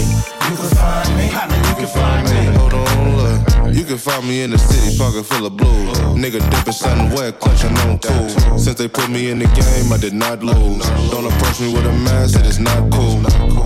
[0.49, 1.27] You can find me.
[1.69, 2.41] You can find me.
[2.59, 3.75] Hold on, look.
[3.75, 5.99] You can find me in the city, pocket full of blues.
[6.15, 8.29] Nigga dipping something wet, clutching on cool.
[8.59, 10.85] Since they put me in the game, I did not lose.
[11.11, 13.19] Don't approach me with a mask, it is not cool.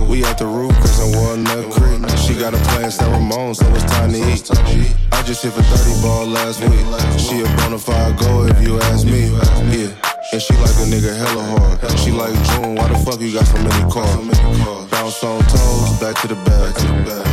[0.07, 1.07] We at the roof, cause I
[1.43, 2.17] that creek.
[2.17, 4.49] She got a plan, San Ramon, so it's time to eat.
[5.11, 7.19] I just hit for 30 ball last week.
[7.19, 9.29] She a bona fide go if you ask me.
[9.75, 10.06] Yeah.
[10.33, 11.99] And she like a nigga hella hard.
[11.99, 14.11] She like June, why the fuck you got so many cars?
[14.91, 16.75] Bounce on toes, back to the back.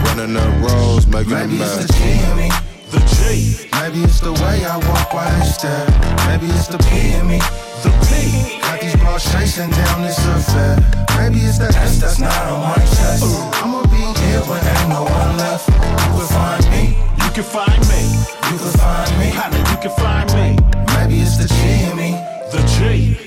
[0.07, 1.93] Running up roads, making a Maybe it's the.
[1.93, 2.49] G in me.
[2.95, 3.67] The G.
[3.83, 5.91] Maybe it's the way I walk while they stare.
[6.31, 7.43] Maybe it's the P in me.
[7.83, 8.63] The P.
[8.63, 10.79] Got these bras chasing down this affair.
[11.19, 13.27] Maybe it's the S that's not on my chest.
[13.59, 15.67] I'ma be here when ain't no one left.
[15.67, 16.95] You can find me.
[17.27, 18.03] You can find me.
[18.55, 19.35] You can find me.
[19.35, 20.47] Partner, you can find me.
[20.95, 21.74] Maybe it's the G in me.
[21.74, 21.74] The G.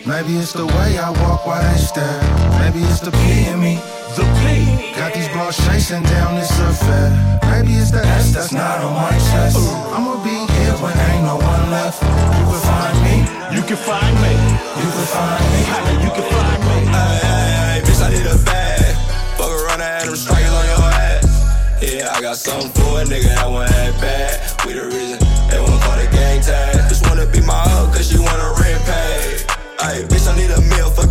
[0.08, 2.24] Maybe it's the way I walk while they stare.
[2.64, 3.76] Maybe it's the P in me.
[4.16, 4.96] The P.
[4.96, 7.12] Got these bras chasing down this affair.
[7.52, 9.60] Maybe it's the S that's not on my chest.
[9.92, 12.00] I'ma be here when ain't no one left.
[12.00, 13.16] You can find me.
[13.52, 14.32] You can find me.
[14.80, 15.60] You can find me.
[16.00, 16.78] You can find me.
[16.88, 18.96] Hey, hey, hey, bitch, I need a bag.
[19.36, 21.84] Fuck around and have them strikers on your ass.
[21.84, 24.66] Yeah, I got something for a nigga that want that bad.
[24.66, 25.27] We the reason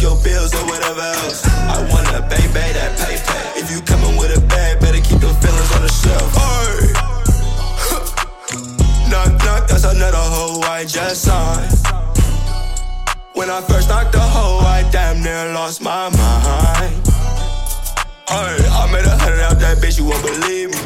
[0.07, 1.42] your bills or whatever else.
[1.47, 3.45] I want a baby that pay pay.
[3.61, 6.31] If you coming with a bag, better keep them feelings on the shelf.
[6.38, 6.95] Hey.
[9.11, 11.75] knock, knock, that's another hoe I just signed.
[13.35, 16.95] When I first knocked the hoe, I damn near lost my mind.
[18.29, 20.86] Ay, I made a hundred out that bitch, you won't believe me.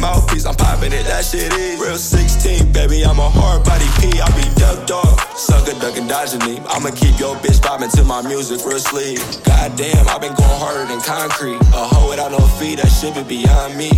[0.00, 3.04] Mouthpiece, I'm popping it, that shit is real 16, baby.
[3.04, 5.36] I'm a hard body P, I be ducked off.
[5.36, 6.58] Sucker ducking, dodging me.
[6.68, 9.20] I'ma keep your bitch popping to my music real sleep.
[9.44, 11.60] Goddamn, i been going harder than concrete.
[11.76, 13.90] A hoe without no feet, that shit be beyond me.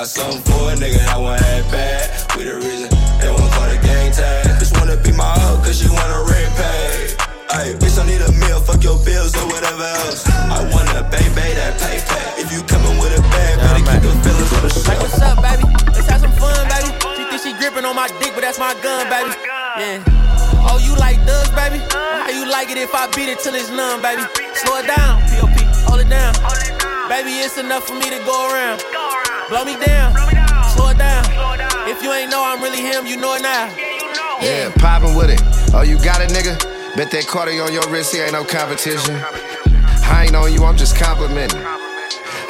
[0.00, 2.08] Got something for a nigga that want act bad.
[2.32, 2.88] We the reason
[3.20, 4.48] they won't call the gang tag.
[4.56, 7.12] Just wanna be my hoe, cause she wanna rent pay.
[7.52, 10.24] Ay, bitch, I need a meal, fuck your bills or whatever else.
[10.24, 12.40] I want a baby that pay pay.
[12.40, 14.88] If you coming with a bag, better keep the feelings on the show.
[14.88, 15.68] Like, what's up, baby?
[15.92, 16.88] Let's have some fun, baby.
[17.20, 19.36] She think she gripping on my dick, but that's my gun, baby.
[19.36, 20.64] Oh yeah.
[20.64, 21.76] Oh, you like thugs, baby?
[21.92, 24.24] How you like it if I beat it till it's numb, baby?
[24.64, 26.32] Slow it down, POP, hold it down.
[27.12, 28.99] Baby, it's enough for me to go around.
[29.50, 30.14] Blow me down,
[30.70, 31.24] slow it down.
[31.88, 33.66] If you ain't know I'm really him, you know it now.
[34.40, 35.42] Yeah, poppin' with it.
[35.74, 36.54] Oh, you got it, nigga?
[36.94, 39.16] Bet that Cartier on your wrist, he ain't no competition.
[40.06, 41.58] I ain't on you, I'm just complimenting.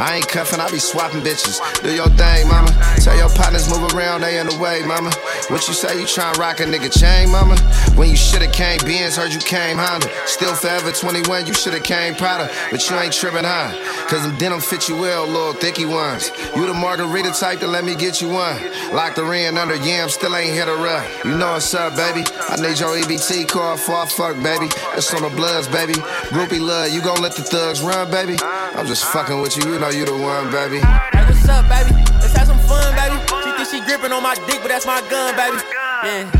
[0.01, 1.61] I ain't cuffing, I be swapping bitches.
[1.83, 2.73] Do your thing, mama.
[3.05, 5.11] Tell your partners move around, they in the way, mama.
[5.49, 7.61] What you say, you tryin' rock a nigga chain, mama?
[8.01, 10.09] When you shoulda came Benz, heard you came Honda.
[10.25, 12.51] Still forever 21, you shoulda came Prada.
[12.71, 13.77] But you ain't trippin', huh?
[14.09, 16.31] Cause them denim fit you well, little thicky ones.
[16.57, 18.57] You the margarita type to let me get you one.
[18.95, 21.07] Locked the in under yam, still ain't hit a rut.
[21.27, 22.25] You know what's up, baby.
[22.49, 24.69] I need your EBT card for I fuck, baby.
[24.97, 25.93] It's on the bloods, baby.
[26.33, 28.39] Groupie love, you gon' let the thugs run, baby?
[28.41, 30.79] I'm just fucking with you, you know you the one, baby.
[30.79, 31.91] Hey, what's up, baby?
[32.23, 33.19] Let's have some fun, baby.
[33.43, 35.59] She think she gripping on my dick, but that's my gun, baby.
[36.07, 36.31] Yeah.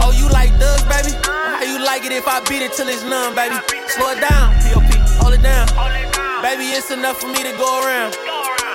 [0.00, 1.12] Oh, you like thugs, baby?
[1.24, 3.56] How you like it if I beat it till it's numb, baby?
[3.88, 4.88] Slow it down, POP,
[5.20, 5.66] hold it down.
[6.42, 8.16] Baby, it's enough for me to go around.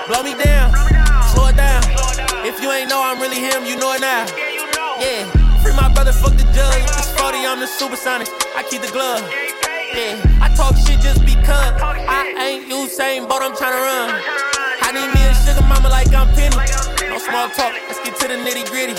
[0.07, 0.73] Blow me down,
[1.33, 1.81] slow it down.
[2.45, 4.25] If you ain't know I'm really him, you know it now.
[4.99, 5.25] Yeah,
[5.61, 6.83] free my brother, fuck the judge.
[6.99, 8.27] It's 40, I'm the supersonic.
[8.57, 9.21] I keep the glove.
[9.93, 13.70] Yeah, I talk shit just because I ain't Usain Bolt, I'm tryna
[17.41, 18.93] Small talk, let's get to the nitty gritty.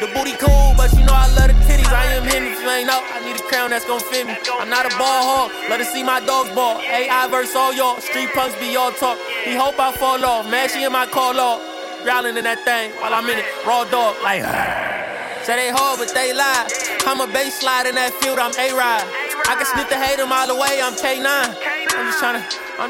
[0.00, 1.92] The booty cool, but you know I love the titties.
[1.92, 3.04] I am if you ain't know.
[3.12, 4.32] I need a crown that's gon' fit me.
[4.56, 6.80] I'm not a ball hog, let her see my dogs ball.
[6.80, 9.18] AI verse all y'all, street punks be all talk.
[9.44, 11.60] He hope I fall off, man, she in my call off.
[12.04, 14.40] Growling in that thing while I'm in it, raw dog, like.
[15.44, 16.64] Say they hard, but they lie.
[17.04, 19.04] I'm a bass slide in that field, I'm A-Ride.
[19.44, 21.20] I can sniff the hate them all the way, I'm K9.
[21.20, 22.40] I'm just tryna,
[22.80, 22.88] I'm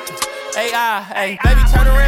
[0.54, 2.03] AI, hey, baby, turn around,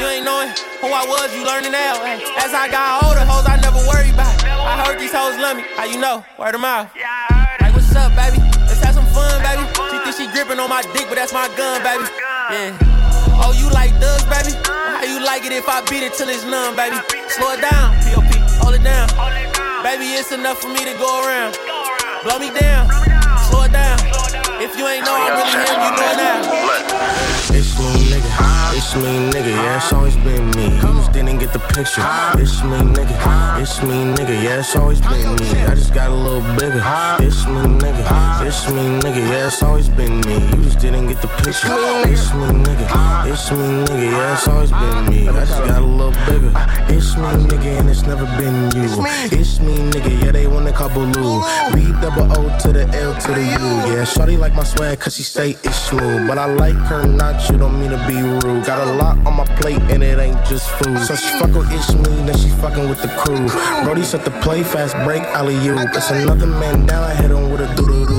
[0.00, 0.48] You ain't knowing
[0.80, 2.00] who I was, you learning now.
[2.00, 4.32] Hey, as I got older, hoes I never worry about.
[4.48, 6.24] I heard these hoes love me, how you know?
[6.40, 6.88] Word of mouth.
[7.60, 8.40] Like, what's up, baby?
[8.64, 9.60] Let's have some fun, baby.
[9.92, 12.08] She think she gripping on my dick, but that's my gun, baby.
[12.48, 12.72] Yeah.
[13.44, 14.56] Oh, you like thugs, baby?
[14.64, 16.96] How you like it if I beat it till it's numb, baby?
[17.28, 19.04] Slow it down, POP, hold it down.
[19.84, 21.60] Baby, it's enough for me to go around.
[22.24, 22.88] Blow me down,
[23.52, 24.00] slow it down.
[24.64, 26.40] If you ain't know I'm really him, you know it now.
[27.52, 27.99] It's me,
[28.82, 29.50] It's me, nigga.
[29.50, 30.49] Yeah, it's always been
[31.50, 32.02] get the picture.
[32.40, 33.60] It's me, nigga.
[33.60, 34.42] It's me, nigga.
[34.42, 35.50] Yeah, it's always been me.
[35.66, 36.82] I just got a little bigger.
[37.20, 38.46] It's me, nigga.
[38.46, 39.22] It's me, nigga.
[39.30, 40.34] Yeah, it's always been me.
[40.34, 41.68] You just didn't get the picture.
[42.08, 43.30] It's me, nigga.
[43.30, 44.12] It's me, nigga.
[44.12, 45.28] Yeah, it's always been me.
[45.28, 46.52] I just got a little bigger.
[46.88, 48.88] It's me, nigga, and it's never been you.
[49.38, 50.24] It's me, nigga.
[50.24, 51.42] Yeah, they wanna call Boolu.
[51.74, 53.94] B double O to the L to the U.
[53.94, 56.26] Yeah, shorty like my swag cause she say it's smooth.
[56.26, 58.64] But I like her not, you don't mean to be rude.
[58.64, 60.98] Got a lot on my plate and it ain't just food.
[60.98, 61.78] So she fuck with me,
[62.26, 63.48] then she fucking with the crew.
[63.84, 65.74] Brody set the play, fast break, alley you.
[65.78, 68.09] It's another man down, I hit him with a doo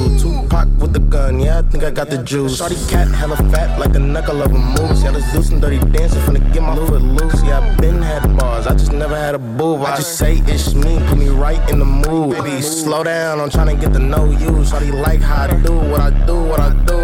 [0.66, 0.82] doo.
[0.82, 2.58] With the gun, yeah, I think I got the juice.
[2.58, 5.04] Shorty cat hella fat, like a knuckle of a moose.
[5.04, 7.44] Yeah, let's do some dirty dancing, finna get my foot loose.
[7.44, 9.82] Yeah, I been had bars, I just never had a boob.
[9.82, 12.36] I just say it's me, put me right in the mood.
[12.38, 14.66] Baby, slow down, I'm trying to get to know you.
[14.66, 17.00] Shorty like how I do what I do, what I do.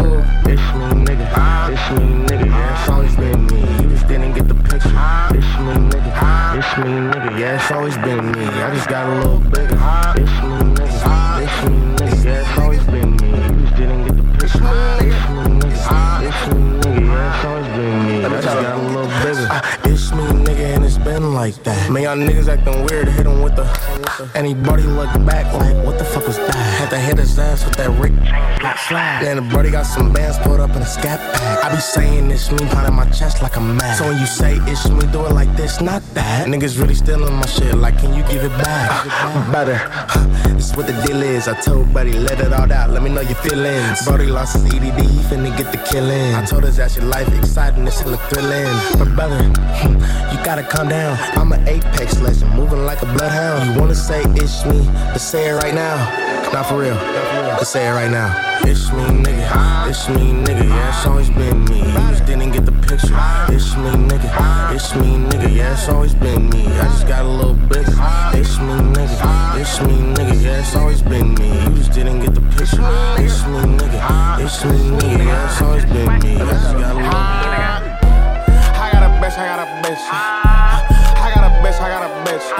[0.50, 1.26] It's me, nigga.
[1.70, 2.46] It's me, nigga.
[2.46, 3.60] Yeah, it's always been me.
[3.82, 4.90] You just didn't get the picture.
[5.38, 6.58] It's me, nigga.
[6.58, 7.38] It's me, nigga.
[7.38, 8.44] Yeah, it's always been me.
[8.44, 9.78] I just got a little bigger.
[10.16, 11.42] It's me, nigga.
[11.42, 11.87] It's me, nigga.
[14.52, 14.68] Get.
[16.22, 17.34] It's me, nigga.
[17.34, 18.24] It's always been me.
[18.24, 19.48] I just got a little bigger.
[19.84, 20.47] It's me,
[21.08, 21.90] been like that.
[21.90, 23.64] Man, y'all niggas acting weird, hit him with the.
[24.34, 26.54] Anybody look back like, what the fuck was that?
[26.80, 28.12] Had to hit his ass with that Rick
[28.88, 29.20] slide.
[29.22, 31.64] Then the brody got some bands put up in a scat pack.
[31.64, 33.96] I be saying it's me, pounding my chest like I'm mad.
[33.96, 36.46] So when you say it's me, do it like this, not that.
[36.46, 38.90] Niggas really stealing my shit, like, can you give it back?
[38.90, 39.78] Ah, better.
[40.56, 41.48] This what the deal is.
[41.48, 44.04] I told Buddy, let it all out, let me know your feelings.
[44.04, 46.34] Brody lost his EDD, he finna get the killing.
[46.34, 48.74] I told his ass your life exciting, this hella thrilling.
[48.98, 49.42] But brother,
[50.32, 50.97] you gotta calm down.
[50.98, 53.74] I'm an apex legend, moving like a bloodhound.
[53.74, 55.96] You wanna say it's me, but say it right now.
[56.52, 58.34] Not for real, let's say it right now.
[58.64, 59.88] It's me, nigga.
[59.88, 60.68] It's me, nigga.
[60.68, 61.78] Yeah, it's always been me.
[61.78, 63.16] You just didn't get the picture.
[63.48, 64.74] It's me, nigga.
[64.74, 65.54] It's me, nigga.
[65.54, 66.66] Yeah, it's always been me.
[66.66, 67.94] I just got a little bigger.
[68.34, 69.60] It's me, nigga.
[69.60, 70.42] It's me, nigga.
[70.42, 71.48] Yeah, it's always been me.
[71.64, 72.82] You just didn't get the picture.
[73.22, 74.40] It's me, nigga.
[74.44, 75.24] It's me, nigga.
[75.24, 76.36] Yeah, it's always been me.
[76.36, 77.68] I just got a little bigger.
[78.80, 80.37] I got a bitch, I got a bitch.
[82.38, 82.52] Bitch.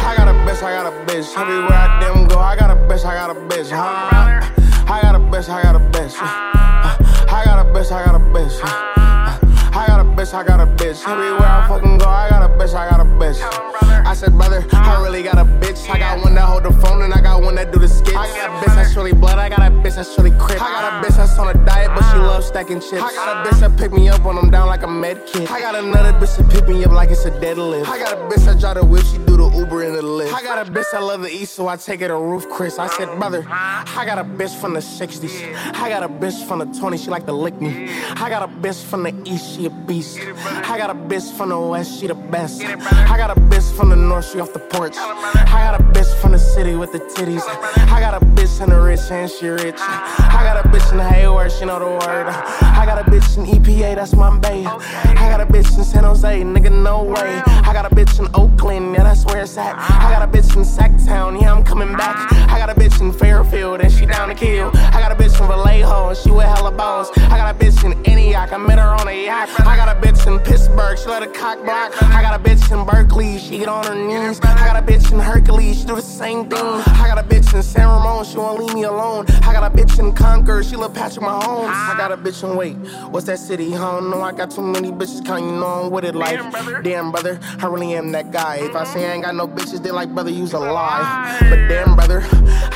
[0.00, 1.36] I got a bitch, I got a bitch.
[1.36, 3.70] Everywhere I damn go, I got a bitch, I got a bitch.
[3.70, 4.92] Huh?
[4.92, 6.14] I got a bitch, I got a bitch.
[6.20, 8.97] I got a bitch, I got a bitch.
[10.18, 11.08] I got a bitch, I got a bitch.
[11.08, 13.38] Everywhere I fucking go, I got a bitch, I got a bitch.
[14.04, 15.88] I said, brother, I really got a bitch.
[15.88, 18.16] I got one that hold the phone and I got one that do the skits.
[18.16, 20.60] I got a bitch that's really blood, I got a bitch that's really crip.
[20.60, 23.00] I got a bitch that's on a diet, but she loves stacking chips.
[23.00, 25.50] I got a bitch that pick me up when I'm down like a med kit.
[25.52, 27.86] I got another bitch that pick me up like it's a deadlift.
[27.86, 30.32] I got a bitch that drive the whip, she do the Uber in the Lyft.
[30.32, 32.78] I got a bitch that love the east, so I take her to roof Chris.
[32.78, 35.54] I said, brother, I got a bitch from the 60s.
[35.74, 37.88] I got a bitch from the 20s, she like to lick me.
[38.16, 40.07] I got a bitch from the east, she a beast.
[40.16, 42.62] I got a bitch from the west, she the best.
[42.62, 44.96] I got a bitch from the north, she off the porch.
[44.96, 47.42] I got a bitch from the city with the titties.
[47.92, 49.76] I got a bitch in the rich and she rich.
[49.78, 52.26] I got a bitch in Hayward, she know the word.
[52.26, 54.66] I got a bitch in EPA, that's my babe.
[54.66, 57.42] I got a bitch in San Jose, nigga, no way.
[57.46, 59.76] I got a bitch in Oakland, yeah, that's where it's at.
[59.78, 62.32] I got a bitch in Sacktown, yeah, I'm coming back.
[62.50, 64.70] I got a bitch in Fairfield, and she down to kill.
[64.74, 67.10] I got a bitch from Vallejo, and she with hella balls.
[67.16, 69.48] I got a bitch in Antioch, I met her on a yacht.
[69.60, 71.92] I got a bitch in Pittsburgh, she let a cock block.
[72.02, 74.40] I got a bitch in Berkeley, she get on her knees.
[74.42, 76.64] I got a bitch in Hercules, she do the same thing.
[76.64, 79.26] I got a bitch in San Ramon, she won't leave me alone.
[79.42, 81.68] I got a bitch in Concord, she love Patrick Mahomes.
[81.68, 82.74] I got a bitch in Wait,
[83.10, 83.74] what's that city?
[83.74, 86.38] I don't know, I got too many bitches, can't you know I'm with it like.
[86.82, 88.56] Damn, brother, I really am that guy.
[88.56, 91.36] If I say I ain't got no bitches, they like, brother, use a lie.
[91.40, 92.22] But damn, brother,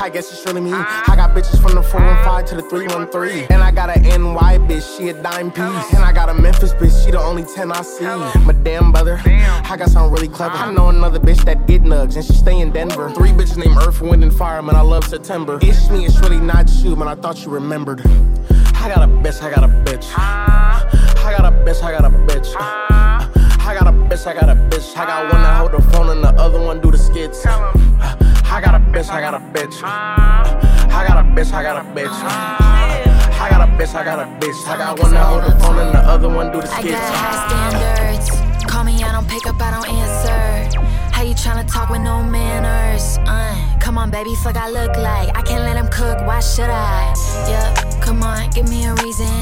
[0.01, 0.73] I guess it's really me.
[0.73, 3.47] I got bitches from the 415 to the 313.
[3.51, 5.95] And I got a NY bitch, she a dime piece.
[5.95, 8.05] And I got a Memphis bitch, she the only 10 I see.
[8.47, 10.57] But damn, brother, I got something really clever.
[10.57, 13.11] I know another bitch that get nugs, and she stay in Denver.
[13.11, 15.59] Three bitches named Earth, Wind, and Fire, man, I love September.
[15.63, 18.01] It's me, it's really not you, man, I thought you remembered.
[18.01, 20.11] I got a bitch, I got a bitch.
[20.17, 22.55] I got a bitch, I got a bitch.
[22.57, 24.97] I got a bitch, I got a bitch.
[24.97, 27.47] I got one that hold the phone and the other one do the skits.
[27.47, 29.83] I got a bitch, I got a bitch.
[29.85, 32.62] I got a bitch, I got a bitch.
[33.43, 34.67] I got a bitch, I got a bitch.
[34.69, 36.93] I got one that hold the phone and the other one do the I skits.
[36.93, 38.31] got high standards.
[38.71, 40.79] Call me, I don't pick up, I don't answer.
[41.11, 43.19] How you tryna talk with no manners?
[43.27, 45.37] Uh, come on, baby, fuck I look like.
[45.37, 47.13] I can't let him cook, why should I?
[47.51, 49.33] Yup, come on, give me a reason.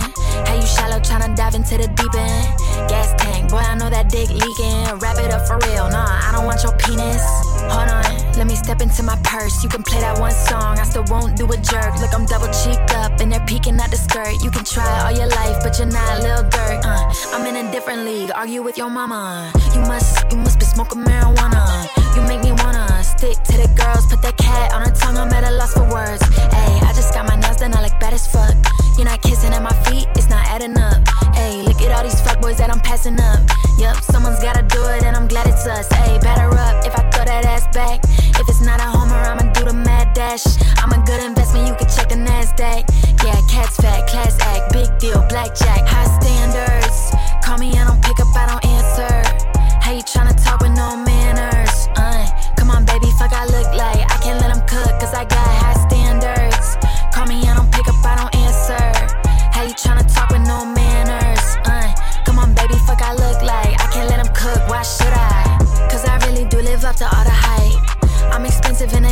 [0.47, 2.47] How you shallow tryna dive into the deep end?
[2.89, 4.85] Gas tank, boy, I know that dick leaking.
[5.01, 7.25] Wrap it up for real, nah, I don't want your penis.
[7.73, 8.05] Hold on,
[8.37, 9.63] let me step into my purse.
[9.65, 11.99] You can play that one song, I still won't do a jerk.
[12.01, 14.43] Look, I'm double cheeked up, and they're peeking at the skirt.
[14.45, 16.85] You can try all your life, but you're not Lil Dirt.
[16.85, 19.51] Uh, I'm in a different league, argue with your mama.
[19.75, 21.89] You must, you must be smoking marijuana.
[22.15, 22.90] You make me wanna
[23.21, 25.21] stick to the girls, put that cat on her tongue.
[25.21, 26.25] I'm at a loss for words.
[26.57, 28.57] Ayy, I just got my nails done, I look bad as fuck.
[28.97, 31.05] You're not kissing at my feet, it's not adding up.
[31.37, 33.45] Ayy, look at all these fuckboys that I'm passing up.
[33.77, 35.87] Yup, someone's gotta do it, and I'm glad it's us.
[36.01, 38.01] Ayy, batter up if I throw that ass back.
[38.41, 40.49] If it's not a homer, I'ma do the mad dash.
[40.81, 42.89] I'm a good investment, you can check the NASDAQ.
[43.21, 47.13] Yeah, cat's fat, class act, big deal, blackjack, high standards.
[47.45, 49.13] Call me, I don't pick up, I don't answer.
[49.85, 50.50] How you tryna talk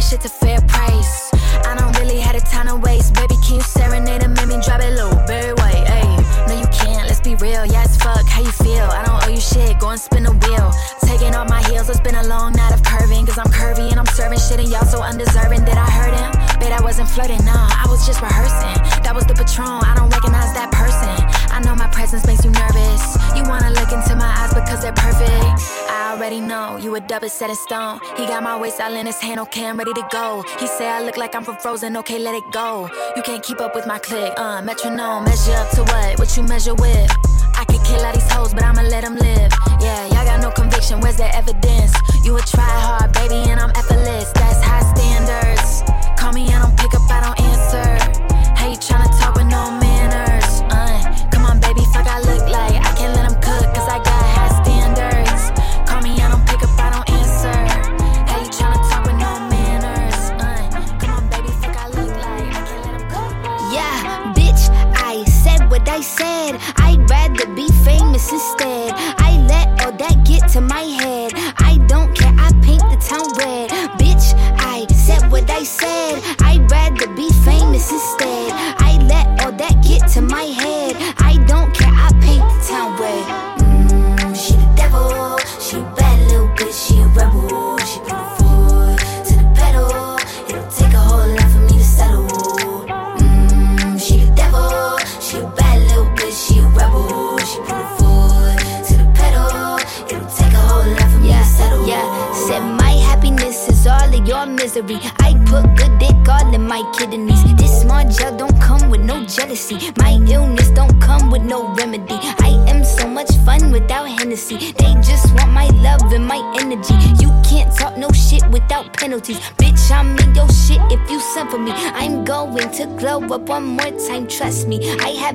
[0.09, 1.29] shit's a fair price.
[1.69, 3.13] I don't really have the time to waste.
[3.13, 5.13] Baby, can you serenade and make me drop it low?
[5.29, 6.17] Very white, ayy.
[6.49, 7.67] No, you can't, let's be real.
[7.67, 8.89] Yeah, it's fuck, how you feel?
[8.89, 10.73] I don't owe you shit, go and spin the wheel.
[11.05, 13.27] Taking off my heels, it's been a long night of curving.
[13.27, 15.69] Cause I'm curvy and I'm serving shit and y'all so undeserving.
[15.69, 16.33] Did I hurt him?
[16.57, 18.81] Bet I wasn't flirting, nah, I was just rehearsing.
[19.05, 21.21] That was the patron, I don't recognize that person.
[21.53, 23.03] I know my presence makes you nervous.
[23.37, 25.88] You wanna look into my eyes because they're perfect.
[26.09, 28.01] Already know you a double set in stone.
[28.17, 30.43] He got my waist all in his hand, okay, I'm ready to go.
[30.59, 32.89] He say I look like I'm from Frozen, okay, let it go.
[33.15, 35.25] You can't keep up with my click, uh, metronome.
[35.25, 36.19] Measure up to what?
[36.19, 37.11] What you measure with?
[37.55, 39.53] I could kill all these hoes, but I'ma let them live.
[39.83, 41.93] Yeah, y'all got no conviction, where's the evidence?
[42.25, 44.33] You a try hard, baby, and I'm effortless.
[44.33, 45.85] That's high standards.
[46.19, 47.85] Call me, I don't pick up, I don't answer.
[48.57, 50.63] How you tryna talk with no manners?
[50.73, 52.19] Uh, come on, baby, fuck, I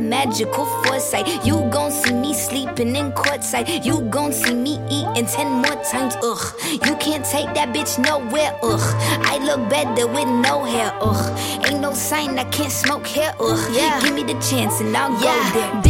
[0.04, 1.28] magical foresight.
[1.46, 3.86] You gon' see me sleeping in courtside.
[3.86, 6.44] You gon' see me eating ten more times, ugh.
[6.72, 8.86] You can't take that bitch nowhere, ugh.
[9.26, 11.40] I look better with no hair, ugh.
[11.66, 13.72] Ain't no sign I can't smoke hair, ugh.
[13.74, 14.00] Yeah.
[14.02, 15.83] Give me the chance and I'll go there.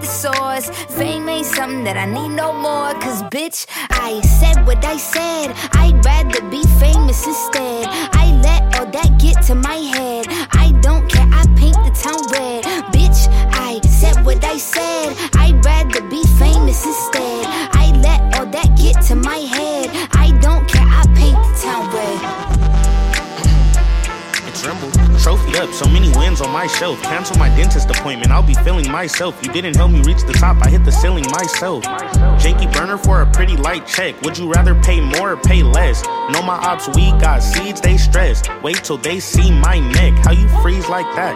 [0.00, 0.68] The source.
[0.96, 2.92] Fame ain't something that I need no more.
[3.00, 5.21] Cause bitch, I said what I said.
[29.02, 29.36] Myself.
[29.42, 31.82] You didn't help me reach the top, I hit the ceiling myself.
[32.42, 34.14] Janky burner for a pretty light check.
[34.22, 36.04] Would you rather pay more or pay less?
[36.32, 38.48] Know my ops, we got seeds, they stressed.
[38.62, 40.12] Wait till they see my neck.
[40.24, 41.34] How you freeze like that?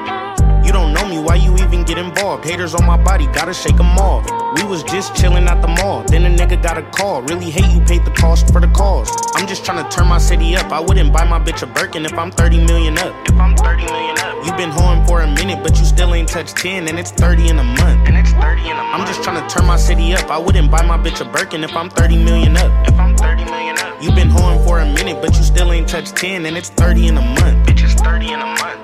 [0.64, 2.44] You don't know me, why you even get involved?
[2.44, 4.35] Haters on my body, gotta shake them off.
[4.56, 7.22] We was just chilling at the mall, then a nigga got a call.
[7.22, 9.10] Really hate you paid the cost for the cause.
[9.34, 10.72] I'm just trying to turn my city up.
[10.72, 13.14] I wouldn't buy my bitch a Birkin if I'm 30 million up.
[13.28, 14.46] If I'm 30 million up.
[14.46, 17.48] You been hoeing for a minute, but you still ain't touched 10, and it's 30
[17.48, 18.08] in a month.
[18.08, 18.94] And it's 30 in a month.
[18.94, 20.30] I'm just trying to turn my city up.
[20.30, 22.88] I wouldn't buy my bitch a Birkin if I'm 30 million up.
[22.88, 24.02] If I'm 30 million up.
[24.02, 27.08] You been hoeing for a minute, but you still ain't touched 10, and it's 30
[27.08, 27.66] in a month.
[27.66, 28.75] Bitch, it's 30 in a month.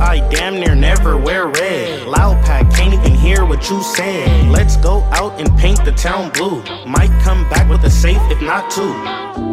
[0.00, 2.06] I damn near never wear red.
[2.06, 4.50] Loud pack, can't even hear what you said.
[4.50, 6.62] Let's go out and paint the town blue.
[6.84, 8.92] Might come back with a safe, if not two.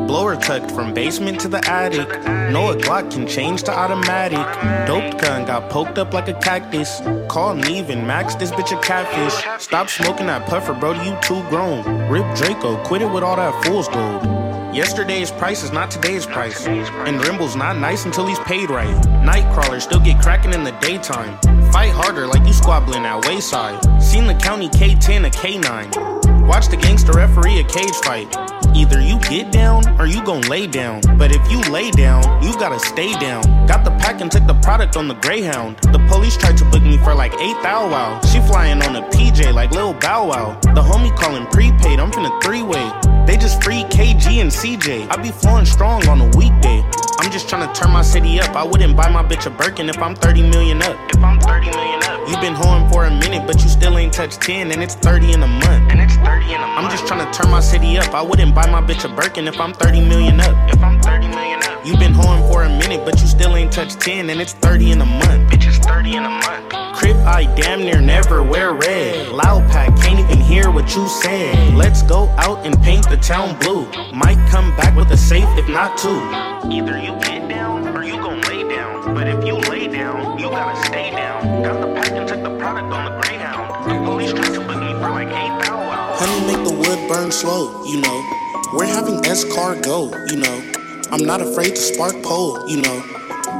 [0.07, 2.09] Blower tucked from basement to the attic.
[2.09, 4.39] A Glock can change to automatic.
[4.87, 7.01] Doped gun got poked up like a cactus.
[7.27, 9.63] Call Neve and Max, this bitch a catfish.
[9.63, 11.83] Stop smoking that puffer, bro, you too grown.
[12.09, 14.40] Rip Draco, quit it with all that fool's gold.
[14.73, 16.65] Yesterday's price is not today's price.
[16.65, 18.95] And Remble's not nice until he's paid right.
[19.21, 21.37] Nightcrawlers still get cracking in the daytime.
[21.73, 23.83] Fight harder like you squabbling at wayside.
[24.01, 26.47] Seen the county K10 a K9.
[26.47, 28.33] Watch the gangster referee a cage fight.
[28.73, 31.01] Either you get down or you gon' lay down.
[31.17, 33.43] But if you lay down, you gotta stay down.
[33.67, 35.79] Got the pack and took the product on the Greyhound.
[35.91, 38.21] The police tried to book me for like eight thou wow.
[38.21, 40.57] She flying on a PJ like Lil Bow Wow.
[40.61, 43.10] The homie calling prepaid, I'm finna three way.
[43.25, 45.09] They just free KG and CJ.
[45.09, 46.83] I be flowing strong on a weekday.
[47.19, 48.55] I'm just trying to turn my city up.
[48.55, 50.97] I wouldn't buy my bitch a Birkin if I'm 30 million up.
[51.09, 52.27] If I'm 30 million up.
[52.27, 55.33] You been hoeing for a minute, but you still ain't touched 10, and it's 30
[55.33, 55.91] in a month.
[55.91, 56.85] And it's 30 in a month.
[56.85, 58.13] I'm just trying to turn my city up.
[58.13, 60.55] I wouldn't buy my bitch a Birkin if I'm 30 million up.
[60.73, 61.85] If I'm 30 million up.
[61.85, 64.91] You been hoeing for a minute, but you still ain't touched 10, and it's 30
[64.91, 65.51] in a month.
[65.51, 66.80] Bitch, it's 30 in a month.
[67.01, 69.29] Crip, I damn near never wear red.
[69.29, 71.73] Loud pack, can't even hear what you said.
[71.73, 73.87] Let's go out and paint the town blue.
[74.13, 76.21] Might come back with a safe, if not two.
[76.69, 79.15] Either you get down or you gon' lay down.
[79.15, 81.63] But if you lay down, you gotta stay down.
[81.63, 83.89] Got the pack and took the product on the Greyhound.
[83.89, 86.17] The police tried to book me for like eight thou wow.
[86.19, 88.29] Honey, make the wood burn slow, you know.
[88.73, 90.71] We're having S car go, you know.
[91.09, 93.10] I'm not afraid to spark pole, you know.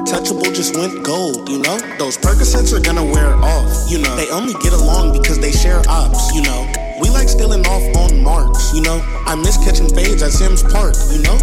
[0.05, 1.77] Touchable just went gold, you know?
[1.97, 4.15] Those Percocets are gonna wear off, you know?
[4.15, 6.67] They only get along because they share ops, you know?
[7.01, 9.01] We like stealing off on marks, you know?
[9.25, 11.37] I miss catching fades at Sims Park, you know?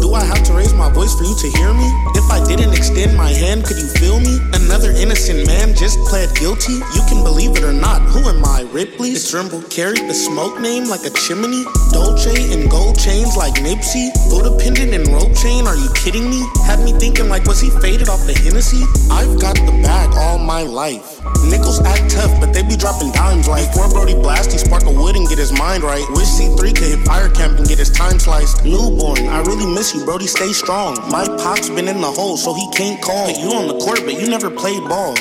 [0.00, 1.88] Do I have to raise my voice for you to hear me?
[2.14, 4.38] If I didn't extend my hand, could you feel me?
[4.54, 6.74] Another innocent man just pled guilty.
[6.94, 8.02] You can believe it or not.
[8.02, 9.10] Who am I, Ripley?
[9.10, 9.62] It's Remble.
[9.70, 11.64] Carried the smoke name like a chimney.
[11.90, 14.14] Dolce and gold chains like Nipsey.
[14.30, 15.66] Buddha pendant and rope chain.
[15.66, 16.40] Are you kidding me?
[16.64, 18.84] Had me thinking like, was he faded off the Hennessy?
[19.10, 21.18] I've got the bag all my life.
[21.44, 24.92] Nickels act tough, but they be dropping dimes like before Brody blast, he spark a
[24.92, 26.04] wood and get his mind right.
[26.10, 28.64] Wish C3 could hit fire camp and get his time sliced.
[28.64, 30.26] Newborn, I really miss you, Brody.
[30.26, 30.94] Stay strong.
[31.10, 33.26] My pop's been in the hole, so he can't call.
[33.26, 35.16] But you on the court, but you never played ball.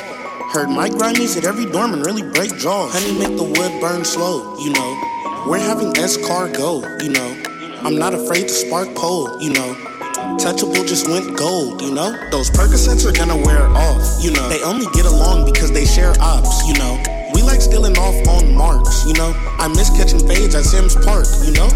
[0.54, 2.94] Heard Mike Grimes at every dorm and really break jaws.
[2.94, 5.46] Honey, make the wood burn slow, you know.
[5.48, 7.44] We're having S car go, you know.
[7.82, 9.74] I'm not afraid to spark pole, you know.
[10.38, 12.12] Touchable just went gold, you know?
[12.30, 14.48] Those Percocets are gonna wear off, you know?
[14.50, 17.02] They only get along because they share ops, you know?
[17.34, 19.34] We like stealing off on marks, you know?
[19.58, 21.70] I miss catching fades at Sims Park, you know?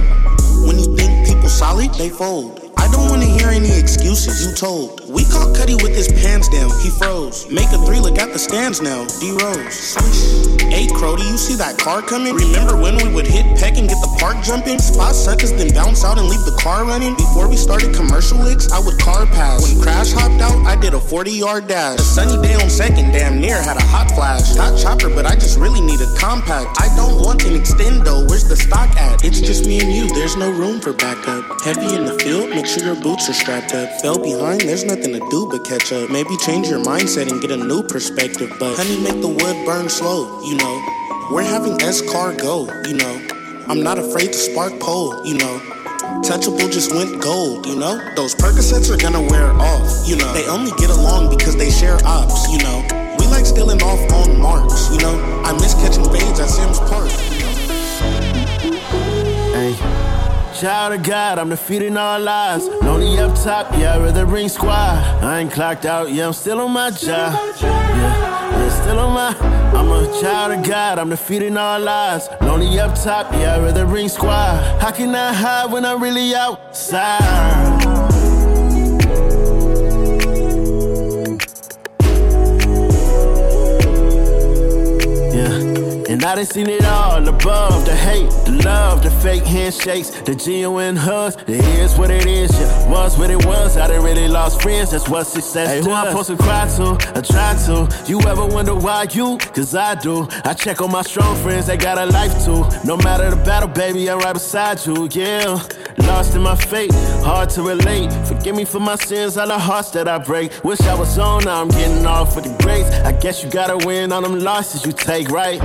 [0.67, 2.64] When you think people solid, they fold.
[2.85, 5.09] I don't wanna hear any excuses, you told.
[5.09, 7.49] We caught Cuddy with his pants down, he froze.
[7.49, 9.95] Make a three look at the stands now, D Rose.
[10.69, 12.35] Hey Crody, you see that car coming?
[12.35, 14.77] Remember when we would hit peck and get the park jumping?
[14.77, 17.15] Spot suckers, then bounce out and leave the car running?
[17.15, 19.63] Before we started commercial licks, I would car pass.
[19.63, 21.97] When Crash hopped out, I did a 40 yard dash.
[21.97, 24.53] A sunny day on second, damn near had a hot flash.
[24.57, 26.75] Hot chopper, but I just really need a compact.
[26.81, 29.23] I don't want an extendo, where's the stock at?
[29.23, 31.45] It's just me and you, there's no room for backup.
[31.61, 33.89] Heavy in the field, make sure your boots are strapped up.
[34.01, 36.09] Fell behind, there's nothing to do but catch up.
[36.09, 38.51] Maybe change your mindset and get a new perspective.
[38.59, 40.83] But honey, make the wood burn slow, you know.
[41.31, 43.27] We're having S car go, you know.
[43.67, 45.59] I'm not afraid to spark pole, you know.
[46.21, 47.99] Touchable just went gold, you know.
[48.15, 50.33] Those Percocets are gonna wear off, you know.
[50.33, 52.85] They only get along because they share ops, you know.
[53.19, 55.15] We like stealing off on marks, you know.
[55.45, 57.09] I miss catching fades at Sims Park.
[59.53, 60.04] Hey.
[60.55, 62.65] Child of God, I'm defeating all lies.
[62.81, 65.03] Lonely up top, yeah, rather bring squad.
[65.21, 67.33] I ain't clocked out, yeah, I'm still on my job.
[67.59, 67.69] Yeah,
[68.51, 69.35] yeah, still on my.
[69.77, 72.29] I'm a child of God, I'm defeating all lies.
[72.39, 74.81] Lonely up top, yeah, rather bring squad.
[74.81, 77.74] How can I hide when I'm really outside?
[86.15, 90.33] And I done seen it all above the hate, the love, the fake handshakes, the
[90.33, 91.35] genuine hugs.
[91.45, 92.89] It is what it is, yeah.
[92.89, 93.75] Was what it was.
[93.75, 95.85] I done really lost friends, that's what success hey, does.
[95.85, 97.17] who I supposed to cry to?
[97.17, 98.09] I try to.
[98.09, 99.37] You ever wonder why you?
[99.53, 100.25] Cause I do.
[100.45, 102.63] I check on my strong friends, they got a life too.
[102.85, 105.61] No matter the battle, baby, I'm right beside you, yeah.
[105.97, 106.93] Lost in my fate,
[107.25, 108.09] hard to relate.
[108.25, 110.63] Forgive me for my sins, all the hearts that I break.
[110.63, 112.89] Wish I was on, now I'm getting off with the grace.
[113.03, 115.59] I guess you gotta win on them losses you take, right?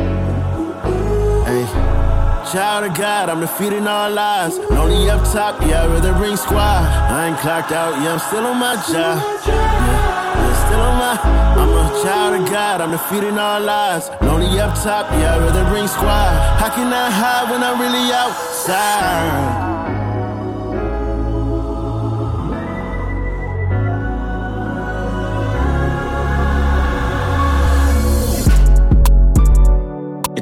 [2.53, 4.59] Child of God, I'm defeating all lies.
[4.59, 6.82] Lonely up top, yeah, I'd rather bring squad.
[6.82, 9.22] I ain't clocked out, yeah, I'm still on my job.
[9.46, 11.14] Yeah, yeah, still on my.
[11.62, 14.09] I'm a child of God, I'm defeating all lies.
[14.20, 16.59] Lonely up top, yeah, I'd rather bring squad.
[16.59, 19.69] How can I hide when I'm really outside?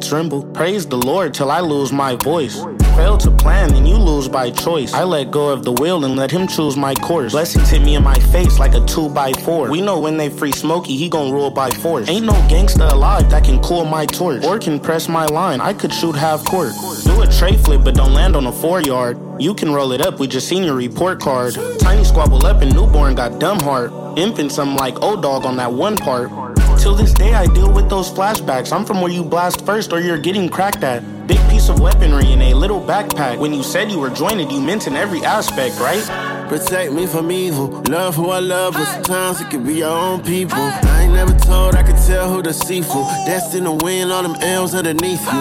[0.08, 0.42] Tremble.
[0.52, 2.62] Praise the Lord till I lose my voice.
[2.96, 4.92] Fail to plan, then you lose by choice.
[4.94, 7.32] I let go of the wheel and let him choose my course.
[7.32, 10.30] Blessings hit me in my face like a 2 by 4 We know when they
[10.30, 12.08] free Smokey, he gon' rule by force.
[12.08, 15.60] Ain't no gangsta alive that can cool my torch or can press my line.
[15.60, 16.72] I could shoot half court.
[17.04, 19.18] Do a tray flip, but don't land on a four yard.
[19.38, 21.54] You can roll it up, we just seen your report card.
[21.78, 23.92] Tiny squabble up and newborn got dumb heart.
[24.18, 26.47] Infants, I'm like old dog on that one part.
[26.88, 28.72] Till this day, I deal with those flashbacks.
[28.72, 31.02] I'm from where you blast first or you're getting cracked at.
[31.26, 33.38] Big piece of weaponry in a little backpack.
[33.38, 36.02] When you said you were jointed, you meant in every aspect, right?
[36.48, 37.82] Protect me from evil.
[37.90, 40.56] Love who I love, but sometimes it can be your own people.
[40.56, 43.04] I ain't never told I could tell who deceitful.
[43.26, 45.40] Destined to win all them L's underneath you.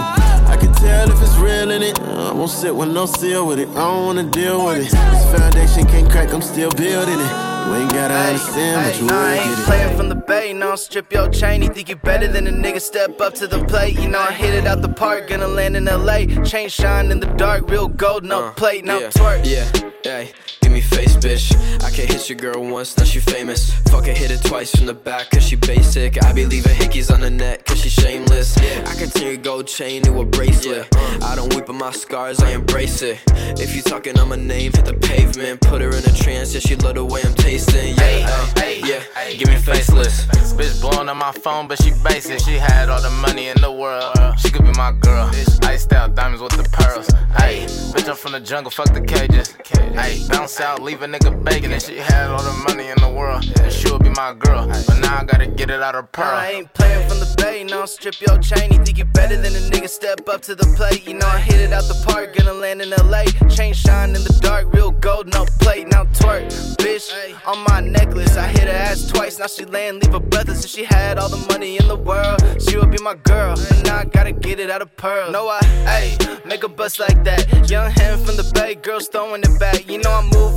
[0.52, 1.98] I can tell if it's real in it.
[2.02, 3.70] I won't sit with no seal with it.
[3.70, 4.92] I don't wanna deal with it.
[4.92, 7.57] This foundation can't crack, I'm still building it.
[7.68, 11.12] You ain't gotta understand what you nah, I ain't playing from the bay, no, strip
[11.12, 11.62] your chain.
[11.62, 14.00] You think you better than a nigga, step up to the plate.
[14.00, 16.44] You know, I hit it out the park, gonna land in LA.
[16.46, 19.46] Chain shine in the dark, real gold, no uh, plate, no yeah, twerk.
[19.46, 20.28] Yeah, yeah.
[20.68, 21.56] Give me face, bitch.
[21.82, 23.72] I can't hit your girl once, now she famous.
[23.90, 26.22] Fuck it, hit it twice from the back, cause she basic.
[26.26, 28.58] I be leaving hickeys on the neck, cause she shameless.
[28.58, 30.94] I can turn your gold chain to a bracelet.
[31.24, 33.24] I don't weep on my scars, I embrace it.
[33.58, 35.62] If you talking on my name, hit the pavement.
[35.62, 37.96] Put her in a trance, yeah, she love the way I'm tasting.
[37.96, 40.26] Yeah, hey, uh, yeah, give me faceless.
[40.58, 42.40] Bitch blowing on my phone, but she basic.
[42.42, 44.18] She had all the money in the world.
[44.40, 45.32] She could be my girl.
[45.64, 47.08] Iced out diamonds with the pearls.
[47.38, 49.56] Hey, bitch, I'm from the jungle, fuck the cages.
[49.94, 51.72] Hey, bounce out, leave a nigga begging.
[51.72, 53.44] And she had all the money in the world.
[53.62, 54.68] And she would be my girl.
[54.68, 56.26] But now I gotta get it out of pearl.
[56.26, 58.72] I ain't playing from the bay, no, strip your chain.
[58.72, 61.08] You think you better than a nigga, step up to the plate.
[61.08, 63.26] You know, I hit it out the park, gonna land in LA.
[63.50, 66.48] Chain shine in the dark, real gold, no plate, now twerk.
[66.78, 67.12] Bitch,
[67.46, 70.66] on my necklace, I hit her ass twice, now she laying, leave her breathless.
[70.66, 73.58] If she had all the money in the world, she would be my girl.
[73.72, 75.32] And now I gotta get it out of pearl.
[75.32, 77.70] No, I, ayy, make a bust like that.
[77.70, 79.90] Young hand from the bay, girls throwing it back.
[79.90, 80.57] You know I move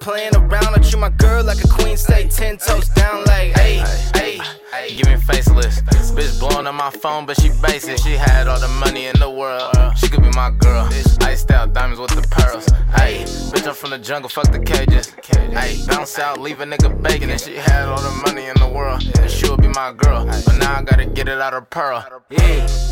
[0.00, 0.74] playing around.
[0.74, 3.82] I treat my girl like a queen, stay ten toes down, like, ayy,
[4.14, 4.96] ayy.
[4.96, 5.82] Give me faceless.
[6.20, 7.96] Bitch blowing on my phone, but she basic.
[7.96, 9.74] She had all the money in the world.
[9.96, 10.86] She could be my girl.
[11.22, 12.66] Iced out diamonds with the pearls.
[13.00, 15.12] Ayy, bitch, I'm from the jungle, fuck the cages.
[15.56, 17.30] Ayy, bounce out, leave a nigga begging.
[17.30, 19.02] And she had all the money in the world.
[19.18, 20.26] And she would be my girl.
[20.26, 22.04] But now I gotta get it out of pearl.
[22.28, 22.38] Yeah,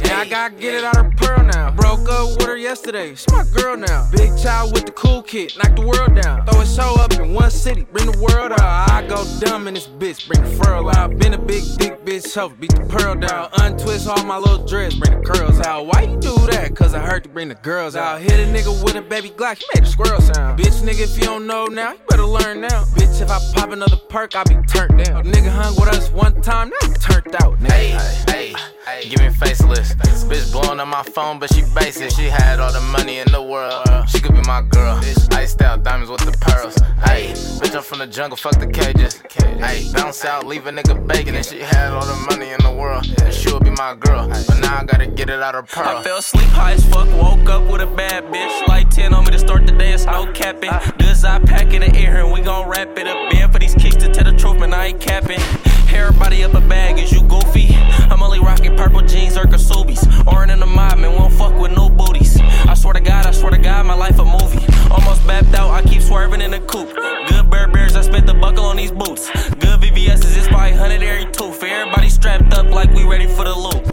[0.04, 1.70] yeah, I gotta get it out of pearl now.
[1.72, 3.14] Broke up with her yesterday.
[3.14, 4.08] She my girl now.
[4.10, 6.46] Big child with the cool kid, knock the world down.
[6.46, 8.90] Throw a show up in one city, bring the world out.
[8.90, 11.18] I go dumb in this bitch, bring the furl out.
[11.18, 13.48] Been a big Big bitch help beat the pearl down.
[13.58, 15.86] Untwist all my little dreads, bring the curls out.
[15.86, 16.74] Why you do that?
[16.74, 18.20] Cause I heard to bring the girls out.
[18.20, 20.58] Hit a nigga with a baby Glock, he made a squirrel sound.
[20.58, 22.84] Bitch, nigga, if you don't know now, you better learn now.
[22.96, 25.26] Bitch, if I pop another perk, I'll be turned down.
[25.26, 27.58] A nigga hung with us one time, now he turned out.
[27.58, 28.30] Nigga.
[28.30, 28.54] Hey,
[28.86, 29.94] hey, give me faceless.
[30.28, 32.10] Bitch blowing on my phone, but she basic.
[32.10, 33.86] She had all the money in the world.
[34.08, 35.00] She could be my girl.
[35.32, 36.76] Iced out diamonds with the pearls.
[37.04, 39.22] Hey, bitch, I'm from the jungle, fuck the cages.
[39.58, 41.34] Hey, bounce out, leave a nigga begging.
[41.34, 42.97] And she had all the money in the world.
[43.22, 44.28] And she would be my girl.
[44.28, 45.98] But now I gotta get it out of pearl.
[45.98, 48.68] I fell asleep high as fuck, woke up with a bad bitch.
[48.68, 50.70] Like 10 on me to start the day, it's no capping.
[50.98, 53.30] Goods I pack in the air, and we gon' wrap it up.
[53.30, 55.40] Band for these kicks to tell the truth, man, I ain't capping.
[55.94, 57.68] Everybody up a bag, is you goofy?
[58.10, 60.06] I'm only rocking purple jeans or Ksubi's.
[60.26, 62.38] Orin in the mob, man, we don't fuck with no booties.
[62.40, 64.64] I swear to God, I swear to God, my life a movie.
[64.90, 66.94] Almost bapped out, I keep swerving in the coupe.
[67.28, 69.30] Good Bear Bears, I spent the buckle on these boots.
[69.30, 71.62] Good VVS's, it's probably 100 every tooth.
[71.62, 73.84] Everybody strapped up like we ready for the loot.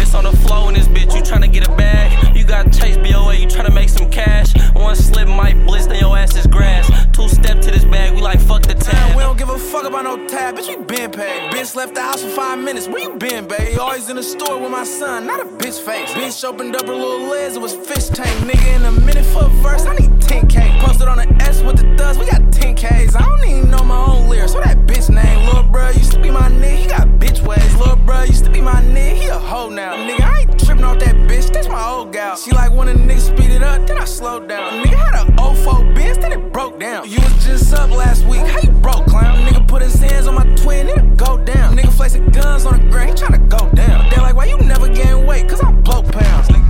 [0.00, 2.36] It's on the flow in this bitch, you tryna get a bag.
[2.36, 4.54] You got chase BOA, you tryna make some cash.
[4.74, 6.88] One slip might blitz, then your ass is grass.
[7.12, 9.16] Two step to this bag, we like fuck the tab.
[9.16, 11.52] we don't give a fuck about no tab, bitch, we been paid.
[11.52, 13.57] Bitch left the house for five minutes, where you been, babe?
[13.78, 16.10] Always in the store with my son, not a bitch face.
[16.12, 18.30] Bitch opened up her little legs, it was fish tank.
[18.48, 20.80] Nigga in a minute for a verse, I need 10K.
[20.80, 23.14] Posted on the S with the dust, we got 10Ks.
[23.14, 25.46] I don't even know my own lyrics, what that bitch name?
[25.46, 27.74] Lil' bruh used to be my nigga, he got bitch ways.
[27.76, 29.94] Lil' bruh used to be my nigga, he a hoe now.
[29.94, 32.36] Nigga, I ain't tripping off that bitch, that's my old gal.
[32.36, 34.84] She like when a nigga speed it up, then I slow down.
[34.84, 37.08] Nigga had a 04 Benz, then it broke down.
[37.08, 39.46] You was just up last week, how you broke, clown?
[39.46, 41.76] Nigga put his hands on my twin, it'll go down.
[41.76, 44.08] Nigga flexing guns on the ground, he tryna go down.
[44.10, 45.48] They like, why you never gain weight?
[45.48, 46.68] Cause I blow pounds, nigga.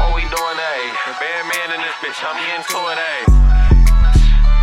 [0.00, 0.88] What we doing, ayy?
[1.20, 3.24] Bad man in this bitch, I'm into it, ayy.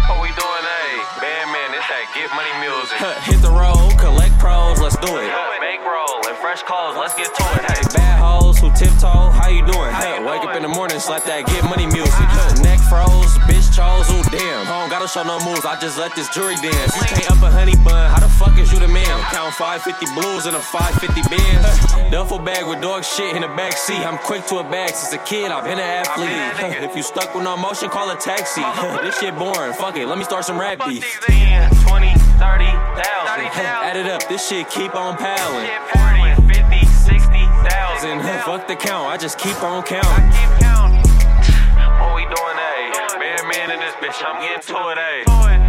[0.10, 0.98] What we doing, ayy?
[1.22, 2.98] Bad man, it's that get money music.
[3.30, 5.30] Hit the road, collect pros, let's do it.
[5.62, 7.82] Make roll and fresh clothes, let's get to it, hey.
[7.94, 9.94] Bad hoes who tiptoe, how you doing?
[9.94, 12.28] Hey, wake up in the morning, slap that get money music.
[12.66, 14.10] Neck froze, bitch chose.
[14.10, 14.27] I
[15.08, 16.96] don't show no moves, I just let this jury dance.
[16.96, 19.08] You can't up a honey bun, how the fuck is you the man?
[19.08, 22.12] I'm Count 550 blues and a 550 bands.
[22.12, 24.04] Duffel bag with dog shit in the back seat.
[24.04, 26.84] I'm quick to a bag since a kid, I've been an athlete.
[26.84, 28.62] If you stuck with no motion, call a taxi.
[29.04, 31.06] This shit boring, fuck it, let me start some rap beef.
[31.24, 32.66] 20, 30,
[33.88, 35.70] Add it up, this shit keep on piling.
[36.36, 38.22] 40, 50, 60,000.
[38.44, 40.28] Fuck the count, I just keep on counting.
[41.96, 42.67] What we doing, A?
[43.68, 45.67] In this bitch, I'm getting to it, A.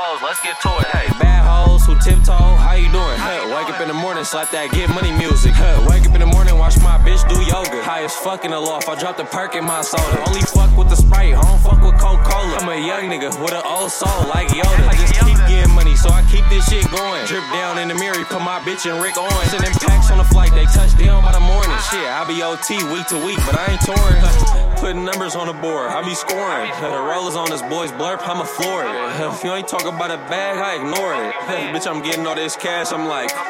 [0.00, 0.88] Let's get to it.
[0.96, 3.20] Hey, bad hoes who tiptoe, how you doing?
[3.20, 5.52] Huh, wake up in the morning, slap that get money music.
[5.52, 7.84] Huh, wake up in the morning, watch my bitch do yoga.
[7.84, 10.24] High as fuck in the loft, I dropped a perk in my soda.
[10.24, 12.64] Only fuck with the Sprite, I don't fuck with Coca-Cola.
[12.64, 14.88] I'm a young nigga with an old soul like Yoda.
[14.88, 17.20] I just keep getting money, so I keep this shit going.
[17.28, 19.28] Drip down in the mirror, put my bitch and Rick on.
[19.52, 21.76] Sending packs on the flight, they touch down by the morning.
[21.92, 24.24] Shit, I be OT week to week, but I ain't touring.
[24.80, 26.72] Putting numbers on the board, I be scoring.
[26.80, 28.88] The rollers on this boy's blurp, I'm a floor.
[29.28, 31.34] If you ain't talking about a bag, I ignore it.
[31.74, 33.30] Bitch, I'm getting all this cash, I'm like.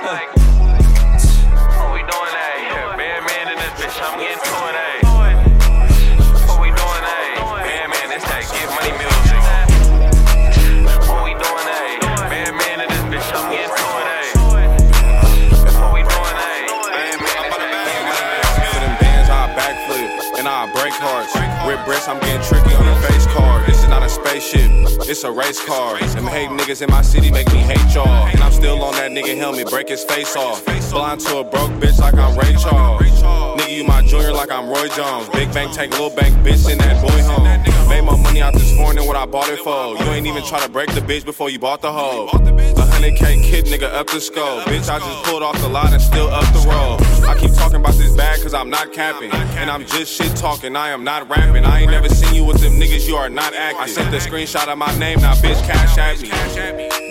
[1.81, 2.97] What we doing, A?
[2.97, 5.05] Bad man in this bitch, I'm getting to it, A.
[6.49, 7.41] What we doing, A?
[7.41, 9.41] Bad man, it's that get money music.
[11.09, 12.01] What we doing, A?
[12.31, 14.33] Bad man in this bitch, I'm getting to it, A.
[15.77, 16.53] What we doing, A?
[16.69, 18.71] Bad man, it's that get money music.
[18.71, 21.33] For them bands, I backflip and I break hearts.
[21.67, 22.80] With bricks, I'm getting tricky
[24.31, 24.71] spaceship,
[25.09, 25.99] it's a race car.
[25.99, 28.07] Them hate niggas in my city make me hate y'all.
[28.29, 30.65] And I'm still on that nigga helmet, break his face off.
[30.91, 33.03] Blind to a broke bitch like I'm Ray Charles.
[33.03, 35.29] Nigga, you my junior like I'm Roy Jones.
[35.31, 37.70] Big bank take little bank, bitch, in that boy home.
[37.91, 39.99] Made my money out this foreign what I bought it for.
[39.99, 42.29] You ain't even try to break the bitch before you bought the hoe.
[42.29, 44.61] A hundred K kid nigga up the skull.
[44.61, 47.01] Bitch, I just pulled off the lot and still up the road.
[47.27, 49.33] I keep talking about this bag cause I'm not capping.
[49.33, 51.65] And I'm just shit talking, I am not rapping.
[51.65, 53.83] I ain't never seen you with them niggas, you are not acting.
[53.83, 56.29] I sent the screenshot of my name, now bitch cash at me.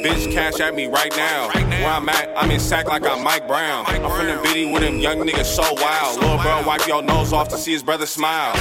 [0.01, 1.49] Bitch cash at me right now.
[1.49, 3.83] Where I'm at, I'm in sack like I'm Mike Brown.
[3.85, 6.21] I'm from the bitty with them young niggas so wild.
[6.21, 8.55] Little bro wipe your nose off to see his brother smile.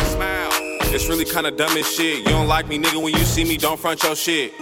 [0.90, 2.18] It's really kinda dumb as shit.
[2.20, 4.54] You don't like me, nigga, when you see me, don't front your shit.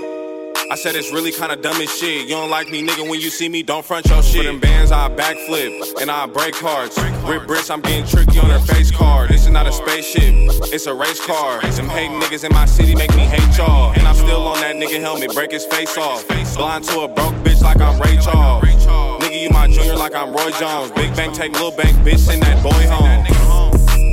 [0.69, 2.27] I said it's really kinda dumb as shit.
[2.27, 4.39] You don't like me, nigga, when you see me, don't front your shit.
[4.39, 6.99] For them bands, I backflip and I break hearts.
[7.25, 9.31] With bricks, I'm getting tricky on her face card.
[9.31, 10.35] This is not a spaceship,
[10.75, 11.61] it's a race car.
[11.61, 13.93] Them hating niggas in my city make me hate y'all.
[13.93, 16.27] And I'm still on that nigga helmet, break his face off.
[16.57, 18.65] Blind to a broke bitch like I'm Ray Charles.
[18.65, 20.91] Nigga, you my junior like I'm Roy Jones.
[20.91, 23.36] Big bank, take little bank, bitch, send that boy home.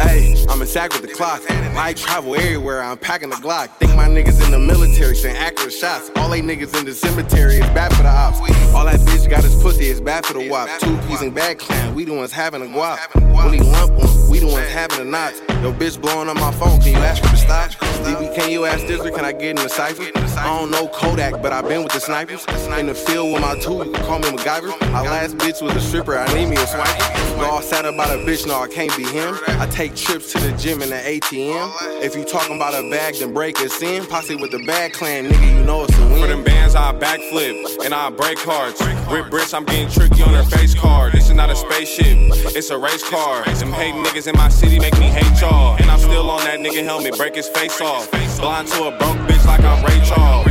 [0.02, 1.41] Hey, I'm in sack with the clock.
[1.50, 3.70] I travel everywhere, I'm packing the Glock.
[3.78, 6.12] Think my niggas in the military saying accurate shots.
[6.16, 8.39] All they niggas in the cemetery is bad for the ops.
[8.74, 10.70] All that bitch got is pussy is bad for the wop.
[10.80, 13.00] Two piece and bad clan, we the ones having a guap.
[13.36, 15.41] When he lump on, we the ones having the knots.
[15.64, 17.72] Yo, bitch blowing up my phone, can you ask her to stop?
[18.03, 20.03] DB, can you ask Dizzler, can I get in the cipher?
[20.38, 22.45] I don't know Kodak, but I've been with the snipers.
[22.78, 24.78] In the field with my tool, you can call me MacGyver.
[24.91, 27.39] My last bitch was a stripper, I need me a swiper.
[27.39, 29.38] Go all sad about a bitch, no, I can't be him.
[29.47, 32.03] I take trips to the gym and the ATM.
[32.03, 34.05] If you talking about a bag, then break us in.
[34.05, 36.20] Posse with the bad clan, nigga, you know it's a win.
[36.20, 38.82] For them bands, I backflip and I break hearts.
[39.09, 41.14] With bricks, I'm getting tricky on her face card.
[41.14, 42.18] This is not a spaceship,
[42.53, 43.45] it's a race car.
[43.45, 45.53] Them hate niggas in my city make me hate y'all.
[45.80, 48.10] And I'm still on that nigga helmet, break his face off.
[48.39, 50.47] Blind to a broke bitch like I'm Ray Charles.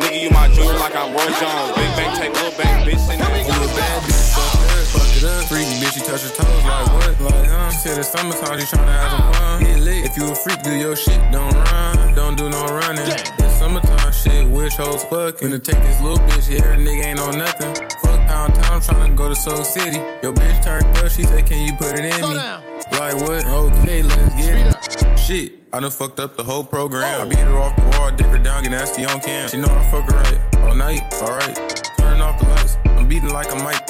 [0.00, 1.72] Nigga, you my junior like I'm Roy Jones.
[1.76, 4.34] Big bank, take little bank, bitch, send that You a bad bitch,
[4.92, 5.44] fuck it up.
[5.48, 7.32] Freaky bitch, you touch her toes like what?
[7.32, 7.70] Like, huh?
[7.70, 9.64] She said it's summertime, she tryna have some fun.
[9.64, 10.04] Get lit.
[10.04, 12.14] If you a freak, do your shit, don't run.
[12.14, 13.06] Don't do no running.
[13.08, 15.48] It's summertime shit, wish hoes fucking.
[15.48, 17.72] Finna take this little bitch, yeah, nigga ain't on nothing.
[18.70, 19.98] Town, tryna go to Soak City.
[20.22, 22.36] Your bitch turned up, she said, can you put it in me?
[22.92, 23.44] Like what?
[23.44, 25.18] Okay, let's get it.
[25.18, 27.20] Shit, I done fucked up the whole program.
[27.20, 29.48] I beat her off the wall, dick her down, get nasty on cam.
[29.48, 31.56] She know I fuck her right all night, alright.
[31.98, 33.84] Turn off the lights, I'm beating like a mic.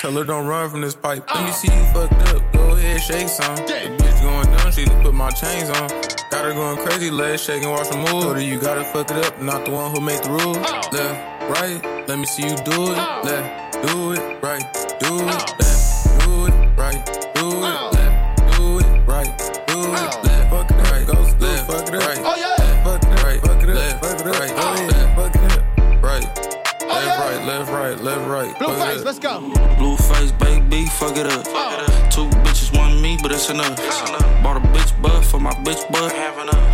[0.00, 1.28] Tell her don't run from this pipe.
[1.34, 2.52] Let me see you fucked up.
[2.52, 3.56] Go ahead, shake some.
[3.56, 5.88] The bitch going dumb, she just put my chains on.
[6.30, 8.40] Got her going crazy, legs shaking, watch her move.
[8.40, 10.58] You gotta fuck it up, not the one who made the rules.
[10.58, 12.98] Left, right, let me see you do it.
[13.24, 14.62] Left, do it, right,
[15.00, 15.22] do it.
[15.22, 15.36] Uh.
[15.60, 17.04] Left, do it, right,
[17.34, 17.64] do it.
[17.64, 17.90] Uh.
[17.92, 19.32] Left, do it, right,
[19.66, 19.88] do it.
[19.88, 20.22] Uh.
[20.24, 21.92] Left, fuck it right, oh, go left, fuck it.
[21.94, 24.56] Right, oh yeah, fuck it right, fuck it up, left, fuck it up, right,
[24.90, 25.40] left, fuck it
[26.02, 26.26] right.
[26.82, 28.54] Oh, left, right, left, right, left, right.
[28.56, 29.40] Blueface, let's go.
[29.78, 31.44] Blueface, baby, fuck it up.
[32.10, 33.76] Two bitches, one me, but it's enough.
[34.42, 36.10] Bought a bitch butt for my bitch butt.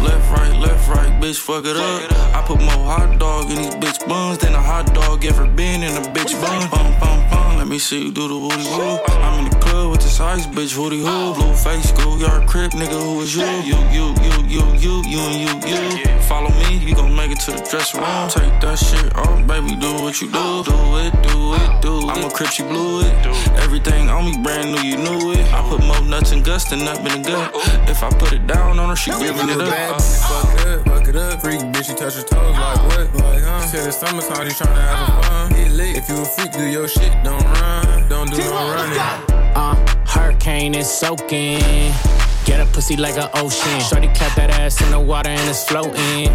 [0.07, 2.01] Left, right, left, right, bitch, fuck it up.
[2.37, 5.83] I put more hot dog in these bitch buns than a hot dog ever been
[5.83, 6.71] in a bitch bun.
[6.71, 8.97] Bum, bum, bum, let me see you do the woody woo.
[9.21, 11.35] I'm in the club with this ice bitch, woody who.
[11.37, 13.45] Blueface, schoolyard crib, nigga, who is you?
[13.69, 16.21] You, you, you, you, you, you, and you, you.
[16.23, 18.29] Follow me, you gon' make it to the dressing room.
[18.31, 20.65] Take that shit off, baby, do what you do.
[20.65, 22.17] Do it, do it, do it.
[22.17, 23.13] I'm a crip, she blew it.
[23.61, 25.45] Everything on me brand new, you knew it.
[25.53, 27.53] I put more nuts and guts than up in the gut.
[27.91, 30.01] If I put it down on her, she giving it up.
[30.01, 30.60] Fuck
[31.11, 31.41] it, up.
[31.41, 33.15] Freak bitch, she touch her toes like what?
[33.15, 33.67] Like, huh?
[33.67, 35.53] Said it's summertime, you tryna have some fun.
[35.53, 35.97] Get lit.
[35.97, 38.09] If you a freak, do your shit, don't run.
[38.09, 38.99] Don't do no running.
[39.55, 39.75] Uh,
[40.07, 41.93] hurricane is soaking.
[42.45, 43.81] Get a pussy like an ocean.
[43.81, 46.29] Shorty cut that ass in the water and it's floating.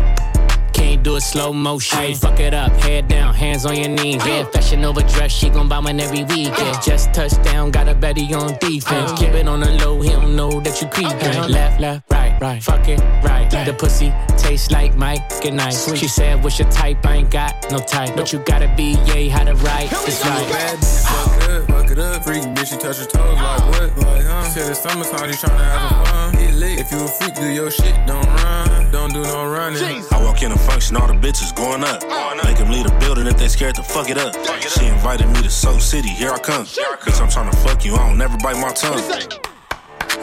[0.75, 2.13] Can't do it slow motion.
[2.15, 4.25] Fuck it up, head down, hands on your knees.
[4.25, 6.77] Yeah, fashion over dress, she gon' buy one every weekend.
[6.83, 9.11] Just touchdown, got a Betty on defense.
[9.11, 9.15] Uh.
[9.17, 11.49] Keep it on the low, he don't know that you creepin'.
[11.49, 13.49] Left, left, right, right, fuck it, right.
[13.65, 15.95] The pussy tastes like Mike and Ike.
[15.95, 17.03] She said, What's your type?
[17.05, 19.89] I ain't got no type, but you gotta be yay, how to write.
[19.91, 20.77] It's Bad right.
[20.77, 22.23] bitch, fuck it up, fuck it up.
[22.25, 23.97] Freak bitch, she touch her toes like what?
[24.05, 24.43] Like, huh?
[24.49, 26.33] Said it's summertime, you tryna have fun.
[26.33, 26.79] Get lit.
[26.79, 28.74] If you a freak, do your shit, don't run.
[28.95, 30.05] Don't do no running.
[30.09, 31.99] I walk in a function, all the bitches going up.
[32.45, 34.33] Make them leave the building if they scared to fuck it up.
[34.61, 36.63] She invited me to Soak City, here I come.
[36.63, 39.03] Bitch, I'm trying to fuck you, I don't never bite my tongue.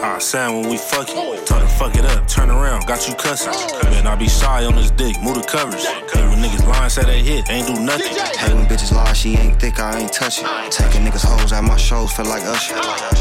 [0.02, 1.36] I sound when we fuck you.
[1.44, 3.52] Tell her fuck it up, turn around, got you cussing.
[3.90, 5.84] Man, I be shy on this dick, move the covers.
[5.84, 8.16] Hey, when niggas lying, say they hit, ain't do nothing.
[8.40, 10.46] Hey, when bitches lie, she ain't thick, I ain't touch it.
[10.72, 12.74] Taking niggas hoes out my shows, feel like Usher.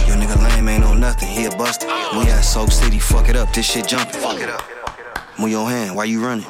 [0.08, 1.88] Your nigga lame ain't on nothing, he a buster.
[2.14, 4.22] We at Soak City, fuck it up, this shit jumping.
[4.22, 4.81] Fuck it up.
[5.42, 6.46] Move your hand, why you running?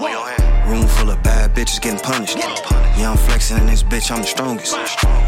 [0.67, 2.37] Room full of bad bitches getting punished.
[2.37, 4.75] Yeah, I'm flexing in this bitch, I'm the strongest.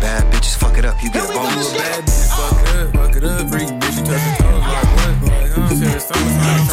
[0.03, 1.71] Bad bitches, fuck it up, you get a bonus.
[1.71, 3.49] Bad bitch, fuck it up, fuck it up.
[3.49, 5.31] Freak bitch, she touch her toes like what?
[5.31, 5.69] Like, huh?
[5.69, 6.72] Said it's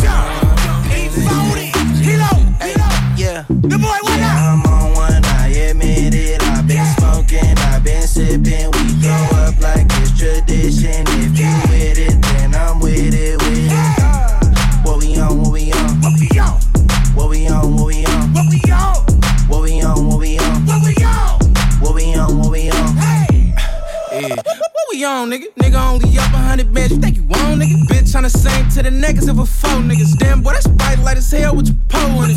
[28.30, 30.16] tryna sing to the niggas if a four niggas.
[30.18, 32.36] Damn, boy, that's bright light as hell with your pole in it.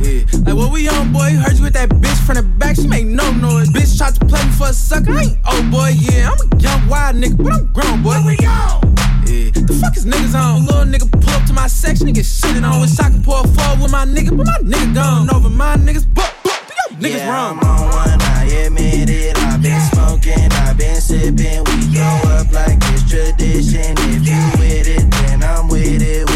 [0.00, 0.40] Yeah.
[0.44, 1.30] Like, what we on, boy?
[1.32, 2.76] Heard you with that bitch from the back.
[2.76, 3.68] She make no noise.
[3.70, 5.12] Bitch tried to play me for a sucker.
[5.12, 6.30] I ain't old boy, yeah.
[6.30, 8.10] I'm a young wild nigga, but I'm grown, boy.
[8.10, 8.80] What we on?
[9.26, 9.50] Yeah.
[9.54, 10.66] The fuck is niggas on?
[10.66, 12.80] Little nigga pull up to my section, nigga shitting on.
[12.80, 15.76] Wish I could pour a fall with my nigga, but my nigga gone over my
[15.76, 16.06] niggas.
[16.12, 16.52] But, but,
[17.00, 18.33] niggas yeah, wrong.
[18.44, 19.38] I admit it.
[19.38, 21.64] I've been smoking, I've been sipping.
[21.64, 22.04] We go
[22.36, 23.94] up like it's tradition.
[24.12, 26.33] If you with it, then I'm with it.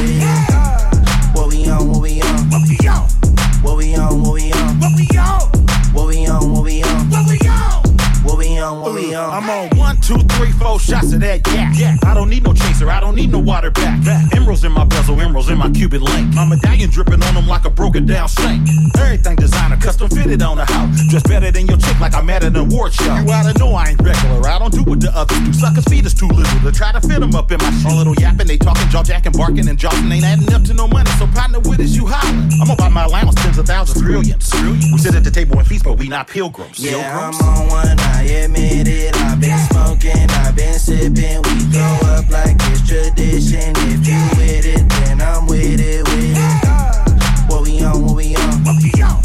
[10.79, 12.05] Four shots of that yak.
[12.05, 14.01] I don't need no chaser, I don't need no water back.
[14.35, 16.35] Emeralds in my bezel, emeralds in my cubic link.
[16.35, 18.69] My medallion dripping on them like a broken down sink.
[18.97, 20.97] Everything designer, custom fitted on the house.
[21.09, 23.15] Dressed better than your chick, like I'm at an award show.
[23.17, 25.53] You oughta know I ain't regular, I don't do what the others do.
[25.53, 27.87] Suckers' feet is too little to try to fit them up in my shit.
[27.87, 30.87] All little yapping, they talking, jaw jacking, barking, and jawing ain't adding up to no
[30.87, 31.11] money.
[31.19, 32.51] So partner with us, you hollering.
[32.63, 34.53] I'm about my allowance, tens of thousands, trillions.
[34.93, 36.79] We sit at the table and feast, but we not pilgrims.
[36.79, 37.41] Yeah, Pilgrims?
[37.41, 39.17] I'm on one, I admit it.
[39.17, 41.43] I've been smoking, I've been sipping.
[41.43, 43.73] We go up like it's tradition.
[43.77, 47.51] If you with it, then I'm with it, with it.
[47.51, 48.65] What we on, what we on?
[48.65, 49.23] What we on?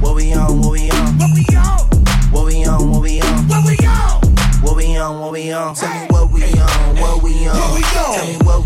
[0.00, 1.18] What we on, what we on?
[1.18, 1.88] What we on?
[2.32, 3.48] What we on, what we on?
[3.48, 4.20] What we on?
[4.62, 5.74] What we on, what we on?
[5.74, 6.01] What we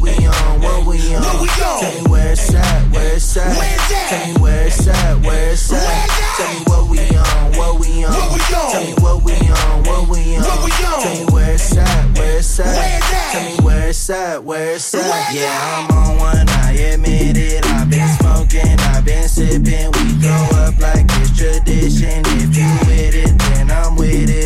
[0.06, 1.22] we on, what we on?
[1.22, 1.80] What we on?
[1.80, 3.58] Tell me where it's at, where it's at.
[3.58, 4.06] Where's that?
[4.10, 6.08] Tell me where it's at, where it's at.
[6.36, 8.12] Tell me what we on, what we on?
[8.12, 8.70] What we on?
[8.72, 10.42] Tell me what we on, what we on?
[10.42, 11.02] What we on?
[11.02, 12.66] Tell me where it's at, where it's at.
[12.66, 13.30] Where's that?
[13.32, 15.34] Tell me where it's at, where it's at.
[15.34, 17.66] Yeah, I'm on one, I admit it.
[17.66, 19.90] I've been smoking, I've been sipping.
[19.92, 22.22] We go up like it's tradition.
[22.38, 24.45] If you with it, then I'm with it, with it.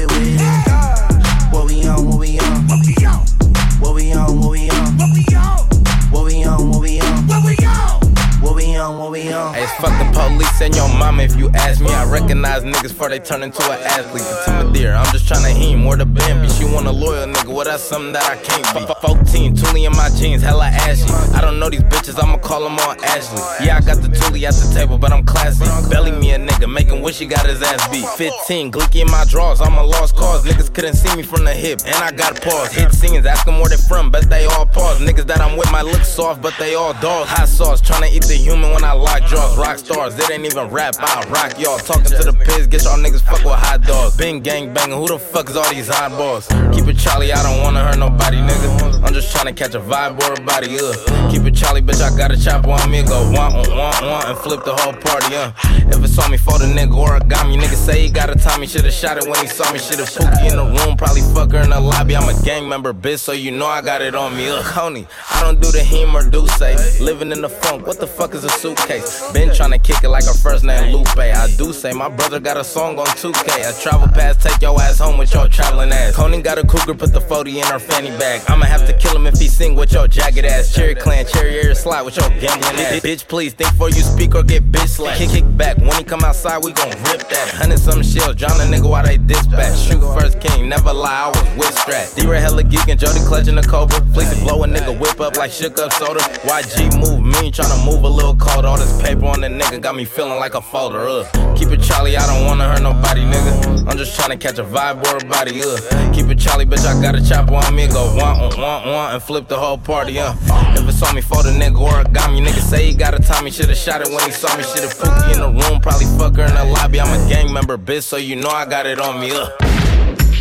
[12.51, 14.74] Recognize niggas before they turn into an athlete.
[14.74, 16.51] Deer, I'm just trying to heem where the band.
[16.53, 18.80] She want a loyal nigga, well, that's something that I can't be.
[18.90, 21.05] F- 14, Thule in my jeans, hella ashy.
[21.34, 23.42] I don't know these bitches, I'ma call them all Ashley.
[23.64, 25.64] Yeah, I got the Thule at the table, but I'm classy.
[25.90, 28.07] Belly me a nigga, making wish he got his ass beat.
[28.07, 30.44] 15, Gleeky in my drawers, I'm a lost cause.
[30.44, 32.72] Niggas couldn't see me from the hip, and I got pause.
[32.72, 35.01] Hit singers, ask them where they from, bet they all pause.
[35.01, 37.30] Niggas that I'm with my look soft, but they all dogs.
[37.30, 39.57] Hot sauce, tryna eat the human when I lock jaws.
[39.57, 41.78] Rock stars, it ain't even rap, I rock y'all.
[41.78, 44.16] Talking to the piss, get y'all niggas fuck with hot dogs.
[44.16, 46.47] Been gang banging, who the fuck is all these eyeballs?
[46.72, 49.05] Keep it Charlie, I don't wanna hurt nobody, nigga.
[49.05, 51.30] I'm just tryna catch a vibe or a body, uh.
[51.30, 54.28] Keep it Charlie, bitch, I got a chopper on me, go want, want, want, want,
[54.28, 55.53] and flip the whole party, uh.
[55.91, 58.93] If it's on me for the nigga origami, nigga say he got a Tommy, should've
[58.93, 61.70] shot it when he saw me, should've Pookie in the room, probably fuck her in
[61.70, 62.16] the lobby.
[62.16, 64.62] I'm a gang member, bitch, so you know I got it on me, uh.
[64.62, 66.76] Coney, I don't do the him or do say.
[67.01, 69.32] Living in the funk, what the fuck is a suitcase?
[69.32, 71.18] Been tryna kick it like a first name Lupe.
[71.18, 73.66] I do say my brother got a song on 2K.
[73.66, 76.14] I travel past, take your ass home with your traveling ass.
[76.14, 78.43] Conan got a cougar, put the 40 in her fanny bag.
[78.49, 80.72] I'ma have to kill him if he sing with your jagged ass.
[80.72, 83.01] Cherry clan, cherry air slide with your gambling ass.
[83.01, 85.18] Bitch, please think before you speak or get bitch slapped.
[85.18, 87.49] Kick, kick back, when he come outside, we gon' rip that.
[87.55, 89.78] Hundred some shells, drown a nigga while they dispatch.
[89.78, 92.14] Shoot first king, never lie, I was with strat.
[92.14, 94.01] D-Ray hella geek and Jody clutching the cobra.
[94.12, 96.20] Fleecy blow a nigga whip up like shook up soda.
[96.20, 98.64] YG move mean, tryna move a little cold.
[98.64, 101.01] All this paper on the nigga got me feeling like a folder.
[101.01, 101.55] Uh.
[101.57, 103.88] Keep it Charlie, I don't wanna hurt nobody, nigga.
[103.88, 105.62] I'm just tryna catch a vibe or a body.
[105.62, 106.12] Uh.
[106.12, 107.88] Keep it Charlie, bitch, I got a chopper on me.
[107.88, 110.18] Go want, want, want, and flip the whole party.
[110.18, 110.34] Uh.
[110.76, 113.50] If it's on me for the nigga origami, nigga say he got a Tommy.
[113.50, 114.62] Should've shot it when he saw me.
[114.62, 117.00] Should've Pookie in the room, probably fuck her in the lobby.
[117.00, 119.30] I'm a gang member, bitch, so you know I got it on me.
[119.32, 119.48] Uh.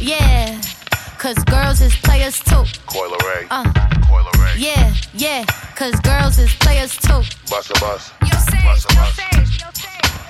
[0.02, 0.62] Yeah,
[1.18, 2.64] cause girls is players too.
[2.88, 3.48] Coi Leray.
[3.50, 3.64] Uh,
[4.08, 4.56] Coi Leray.
[4.58, 7.22] yeah, yeah, cause girls is players too.
[7.50, 8.12] Bust a bus.
[8.22, 9.20] Bust a bus.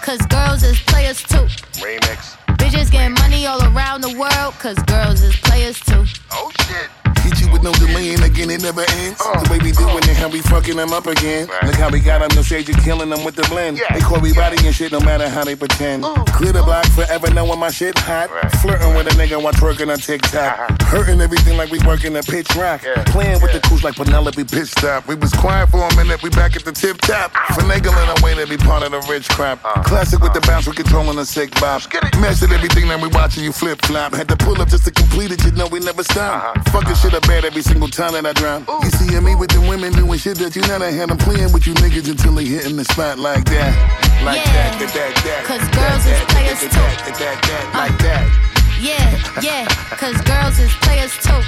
[0.02, 1.46] Cause girls is players too.
[1.82, 2.38] Remix.
[2.58, 6.06] Bitches getting money all around the world, cause girls is players too.
[6.32, 6.90] Oh shit.
[7.22, 9.20] Hit you with no delay and again it never ends.
[9.20, 11.48] The way we doing it, how we fucking them up again.
[11.66, 13.82] Look how we got them, no shade, you killing them with the blend.
[13.94, 16.04] They call me body and shit, no matter how they pretend.
[16.38, 18.30] Clear the block forever, knowing my shit hot.
[18.62, 20.82] Flirting with a nigga while twerking on TikTok.
[20.84, 22.82] Hurting everything like we working a pitch rock.
[23.08, 25.08] Playing with the crews like Penelope Pitstop.
[25.08, 27.32] We was quiet for a minute, we back at the tip top.
[27.56, 29.62] Finagling our way to be part of the rich crap.
[29.86, 31.82] Classic with the bounce, we controlling the sick bob.
[32.20, 34.14] Mastered everything that we watching you flip flop.
[34.14, 36.58] Had to pull up just to complete it, you know we never stop.
[36.70, 38.66] Fucking shit up bad every single time that I drown.
[38.84, 41.10] You see me with the women doing shit that you never had.
[41.12, 43.72] I'm playing with you niggas until they hitting the spot like that.
[44.24, 45.42] Like Yeah, that, that, that, that.
[45.48, 46.84] cause girls is players that, too.
[46.84, 48.08] that, that, that, that, like uh.
[48.08, 48.26] that.
[48.80, 49.08] Yeah,
[49.44, 49.66] yeah,
[50.00, 51.42] cause girls is players too.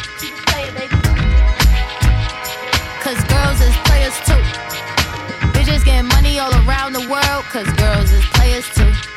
[3.04, 4.44] Cause girls is players too.
[5.56, 9.11] Bitches getting money all around the world, cause girls is players too.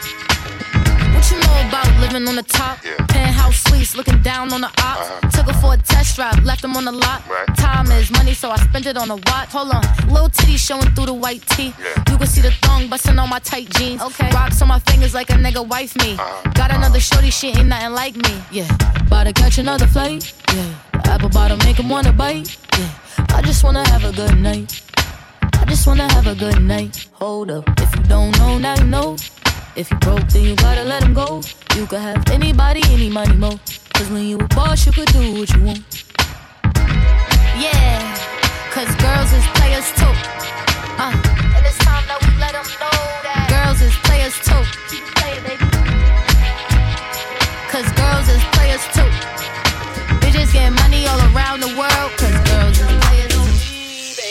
[1.15, 2.79] What you know about living on the top?
[2.85, 2.97] Yeah.
[3.07, 5.09] Penthouse suites, looking down on the ops.
[5.09, 5.31] Uh-huh.
[5.31, 7.23] Took her for a test drive, left them on the lot.
[7.57, 9.51] Time is money, so I spent it on a watch.
[9.53, 11.73] Hold on, little titty showing through the white tee.
[12.11, 14.03] You can see the thong busting on my tight jeans.
[14.03, 16.15] Okay, rocks on my fingers like a nigga wife me.
[16.15, 16.51] Uh-huh.
[16.55, 17.15] Got another uh-huh.
[17.15, 18.43] shorty, she ain't nothing like me.
[18.51, 18.69] Yeah,
[19.07, 20.33] about to catch another flight.
[20.53, 22.57] Yeah, apple bottom make him wanna bite.
[22.79, 22.91] Yeah,
[23.31, 24.83] I just wanna have a good night.
[25.55, 27.07] I just wanna have a good night.
[27.13, 29.17] Hold up, if you don't know, now you know.
[29.77, 31.41] If you broke, then you gotta let him go.
[31.75, 33.59] You could have anybody, any money, mo.
[33.95, 35.83] Cause when you a boss, you could do what you want.
[37.59, 37.99] Yeah,
[38.71, 40.15] cause girls is players too.
[40.95, 42.95] Uh, and it's time that we let them know
[43.27, 44.63] that girls is players too.
[47.75, 49.11] Cause girls is players too.
[50.23, 52.11] Bitches getting money all around the world,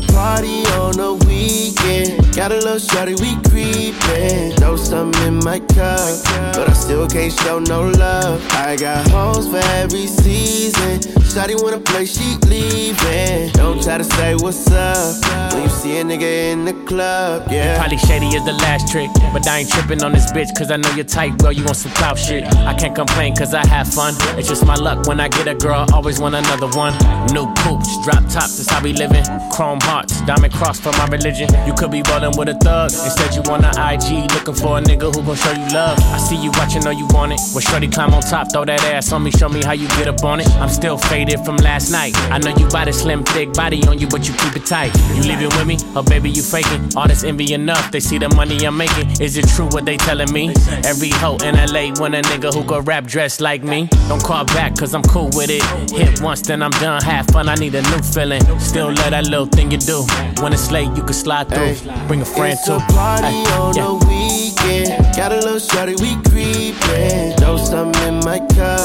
[0.00, 2.34] to party on the weekend.
[2.34, 4.54] Got a little shorty, we creepin'.
[4.60, 6.24] Know some in my cup,
[6.54, 8.40] but I still can't show no love.
[8.52, 11.00] I got hoes for every season.
[11.22, 13.50] Shorty wanna play, she leaving.
[13.52, 17.78] Don't try to say what's up when you see a nigga in the club, yeah.
[17.78, 20.76] Probably shady is the last trick, but I ain't trippin' on this bitch, cause I
[20.76, 21.50] know you're tight, bro.
[21.50, 22.44] You want some clout shit.
[22.70, 24.14] I can't complain, cause I have fun.
[24.38, 26.94] It's just my luck when I get a girl, always want another one.
[27.32, 29.24] New poops, drop tops, that's how we livin'.
[29.50, 30.20] Chrome hearts.
[30.22, 31.48] Diamond cross for my religion.
[31.66, 32.90] You could be rolling with a thug.
[32.92, 35.98] Instead, you on the IG looking for a nigga who gon' show you love.
[36.12, 37.40] I see you watching, know you want it.
[37.52, 40.08] Well, shorty climb on top, throw that ass on me, show me how you get
[40.08, 40.48] up on it.
[40.56, 42.16] I'm still faded from last night.
[42.30, 44.92] I know you got a slim, thick body on you, but you keep it tight.
[45.14, 45.76] You leaving with me?
[45.96, 46.96] or baby, you faking.
[46.96, 47.90] All this envy enough.
[47.90, 49.10] They see the money I'm making.
[49.20, 50.54] Is it true what they telling me?
[50.84, 53.88] Every hoe in LA want a nigga who go rap dressed like me.
[54.08, 55.62] Don't call back, cause I'm cool with it.
[55.90, 57.02] Hit once, then I'm done.
[57.02, 58.42] Have fun, I need a new feeling.
[58.58, 60.04] Still love that little thing you do.
[60.42, 61.76] When it's late, you can slide through.
[62.06, 62.74] Bring a friend it's too.
[62.74, 63.84] A party Ay, on yeah.
[63.84, 65.16] the weekend.
[65.16, 67.36] Got a little shorty, we creepin'.
[67.38, 68.84] Throw some in my cup,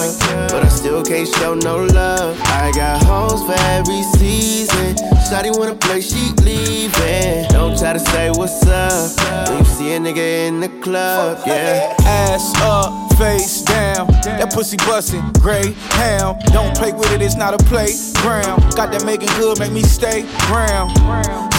[0.49, 2.39] but I still can't show no love.
[2.45, 4.95] I got hoes for every season.
[5.27, 7.49] Shawty wanna play, she leaving.
[7.49, 11.93] Don't try to say what's up when you see a nigga in the club, yeah.
[12.05, 14.07] Ass up, face down.
[14.23, 16.39] That pussy bustin', gray ham.
[16.53, 18.63] Don't play with it, it's not a playground.
[18.75, 20.91] Got that making good, make me stay ground.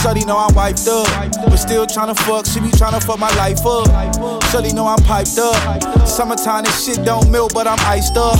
[0.01, 1.07] Shawty know I'm wiped up,
[1.45, 2.47] but still tryna fuck.
[2.47, 3.89] She be tryna fuck my life up.
[4.49, 6.09] Shawty know I'm piped up.
[6.09, 8.39] Summertime, this shit don't melt, but I'm iced up.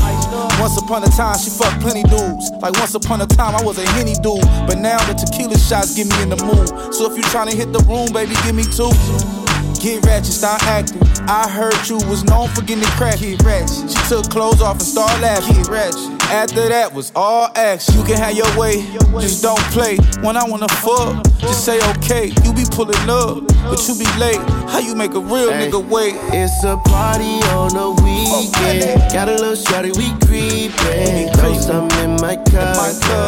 [0.59, 2.51] Once upon a time, she fucked plenty dudes.
[2.63, 5.95] Like once upon a time, I was a henny dude, but now the tequila shots
[5.95, 6.95] get me in the mood.
[6.95, 9.48] So if you tryna hit the room, baby, give me two.
[9.81, 11.01] Get ratchet, start acting.
[11.29, 13.21] I heard you was known for getting crack.
[13.21, 13.91] Get ratchet.
[13.91, 15.57] She took clothes off and started laughing.
[15.57, 16.23] Get ratchet.
[16.31, 17.95] After that was all acts.
[17.95, 18.83] You can have your way,
[19.21, 19.97] just don't play.
[20.21, 22.27] When I wanna fuck, just say okay.
[22.45, 24.41] You be pulling up, but you be late.
[24.69, 26.15] How you make a real hey, nigga wait?
[26.35, 29.01] It's a party on a weekend.
[29.13, 31.33] Got a little shorty, we creepin'.
[31.39, 32.77] Close, I'm in my cup,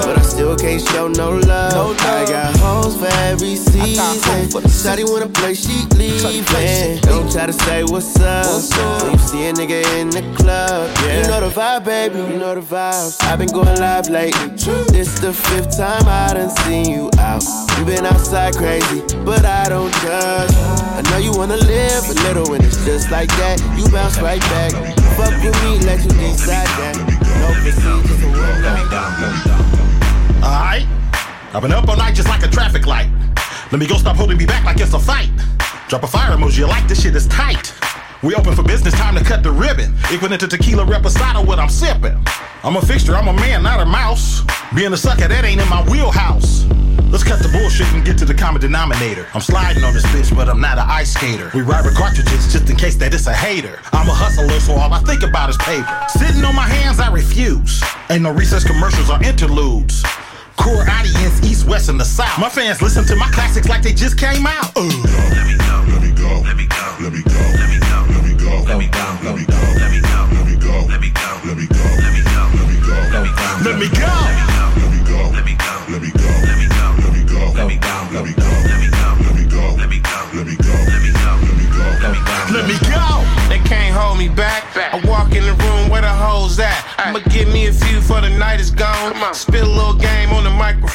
[0.04, 1.96] but I still can't show no love.
[2.00, 4.18] I got hoes for every season.
[4.68, 7.00] Shotty wanna play, she leave leaving.
[7.02, 9.02] Don't try to say what's up.
[9.02, 11.22] When you see a nigga in the club, yeah.
[11.22, 12.18] You know the vibe, baby.
[12.18, 13.22] You know the vibes.
[13.24, 14.50] I've been going live lately.
[14.92, 17.44] This the fifth time I done seen you out.
[17.78, 20.50] You been outside crazy, but I don't judge.
[20.54, 23.60] I know you wanna live a little, and it's just like that.
[23.76, 24.72] You bounce right back.
[25.16, 26.96] Fuck with me, let you decide that.
[27.40, 28.50] No procedures, a real
[30.42, 30.86] Alright,
[31.54, 33.10] I've been up all night just like a traffic light.
[33.70, 35.30] Let me go stop holding me back like it's a fight.
[35.90, 37.74] Drop a fire emoji, you like this shit, it's tight.
[38.22, 39.92] We open for business, time to cut the ribbon.
[40.04, 42.16] Equivalent to tequila reposado, what I'm sipping.
[42.62, 44.42] I'm a fixture, I'm a man, not a mouse.
[44.72, 46.64] Being a sucker, that ain't in my wheelhouse.
[47.10, 49.26] Let's cut the bullshit and get to the common denominator.
[49.34, 51.50] I'm sliding on this bitch, but I'm not an ice skater.
[51.54, 53.80] We ride with cartridges just in case that it's a hater.
[53.92, 55.90] I'm a hustler, so all I think about is paper.
[56.06, 57.82] Sitting on my hands, I refuse.
[58.10, 60.04] Ain't no recess commercials or interludes
[60.60, 62.38] core audience, east, west, and the south.
[62.38, 64.72] My fans listen to my classics like they just came out.
[64.76, 64.82] Uh.
[64.82, 67.40] Let me go, let me go, let me go, let me go, let me go.
[67.58, 67.99] Let me go.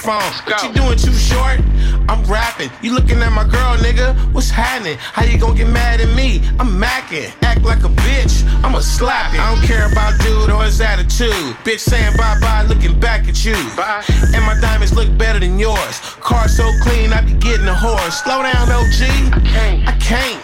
[0.06, 0.54] Microphone.
[0.54, 1.60] What you doing Too Short?
[2.08, 2.70] I'm rapping.
[2.82, 4.16] You looking at my girl, nigga?
[4.34, 4.98] What's happening?
[5.00, 6.42] How you gonna get mad at me?
[6.60, 7.34] I'm macking.
[7.42, 8.46] Act like a bitch.
[8.64, 9.40] I'ma slap it.
[9.40, 11.56] I don't care about dude or his attitude.
[11.66, 13.56] Bitch saying bye bye, looking back at you.
[13.76, 14.04] Bye.
[14.34, 16.00] And my diamonds look better than yours.
[16.22, 18.22] Car so clean, I be getting a horse.
[18.24, 19.02] Slow down, OG.
[19.34, 19.88] I can't.
[19.88, 20.42] I can't.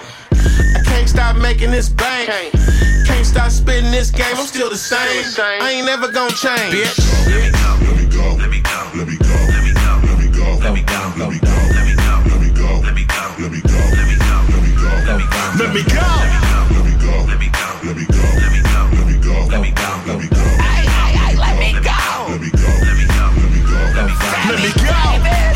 [0.75, 2.29] I can't stop making this bank.
[2.29, 4.35] Can't can't stop spitting this game.
[4.35, 4.97] I'm still the same.
[5.61, 6.73] I ain't never gonna change.
[6.73, 6.97] Bitch.
[7.27, 8.35] Let me go.
[8.35, 8.60] Let me go.
[15.71, 16.03] Let me go.
[16.03, 17.15] Let me go.
[17.31, 17.63] Let me go.
[17.79, 18.19] Let me go.
[18.35, 18.91] Let me go.
[18.91, 19.39] Let me go.
[19.47, 19.87] Let me go.
[20.03, 20.43] Let me go.
[20.43, 21.39] Let me go.
[21.39, 21.95] let me go.
[22.27, 22.67] Let me go.
[22.75, 23.15] Let me go.
[23.15, 23.79] Let me go.
[23.95, 24.51] Let me go.
[24.51, 24.91] Let me go.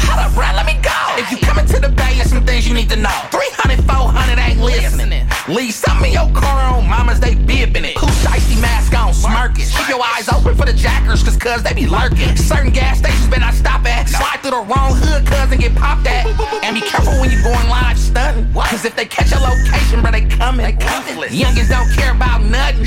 [0.07, 0.47] Hold up, bro.
[0.55, 0.95] Let me go.
[1.19, 3.11] If you coming to the bay, there's some things you need to know.
[3.29, 5.27] 300, 400 ain't listening.
[5.49, 7.97] Leave something in your car on mamas, they bibbing it.
[7.97, 8.94] Who's icy mask
[9.25, 9.65] smirking.
[9.65, 12.35] Keep your eyes open for the jackers, cause cuz they be lurking.
[12.37, 14.07] Certain gas stations better not stop at.
[14.09, 16.25] Slide through the wrong hood, cuz and get popped at.
[16.63, 18.51] And be careful when you going live stunting.
[18.53, 20.65] Cause if they catch a location, bro, they coming.
[20.65, 21.15] They coming.
[21.29, 22.85] Youngins don't care about nothing.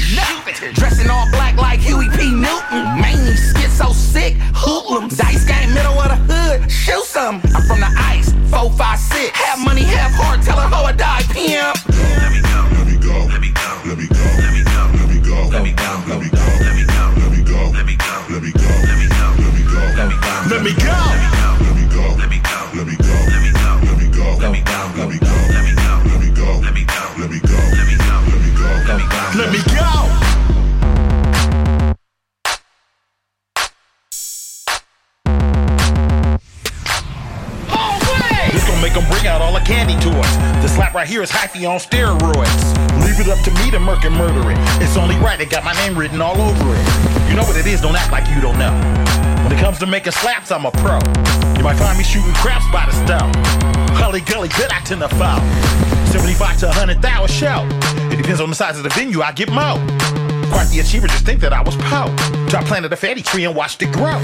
[0.74, 2.30] Dressing all black like Huey P.
[2.30, 3.00] Newton.
[3.00, 5.16] Mainly skit so sick, hoodlums.
[5.16, 7.40] Dice game, middle of the hood, shoot some.
[7.54, 9.36] I'm from the ice, 456.
[9.38, 11.76] Have money, have heart, tell her how I die, pimp.
[11.88, 13.57] Let me go, let me go, let me go, let me go,
[38.98, 40.34] them bring out all the candy toys.
[40.62, 42.62] This slap right here is hyphy on steroids.
[43.04, 44.58] Leave it up to me to murk and murder it.
[44.82, 47.28] It's only right, it got my name written all over it.
[47.28, 48.72] You know what it is, don't act like you don't know.
[49.44, 50.98] When it comes to making slaps, I'm a pro.
[51.56, 53.32] You might find me shooting craps by the stone.
[53.94, 55.40] Hully gully, good I tend to foul.
[56.08, 57.68] 75 to 100 thou a show.
[58.10, 59.78] It depends on the size of the venue, I get more.
[60.50, 62.14] Quite the achiever, just think that I was Poe.
[62.48, 64.18] So I planted a fatty tree and watched it grow.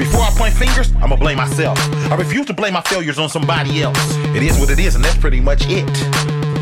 [0.00, 1.78] Before I point fingers, I'ma blame myself.
[2.10, 3.98] I refuse to blame my failures on somebody else.
[4.34, 5.86] It is what it is, and that's pretty much it.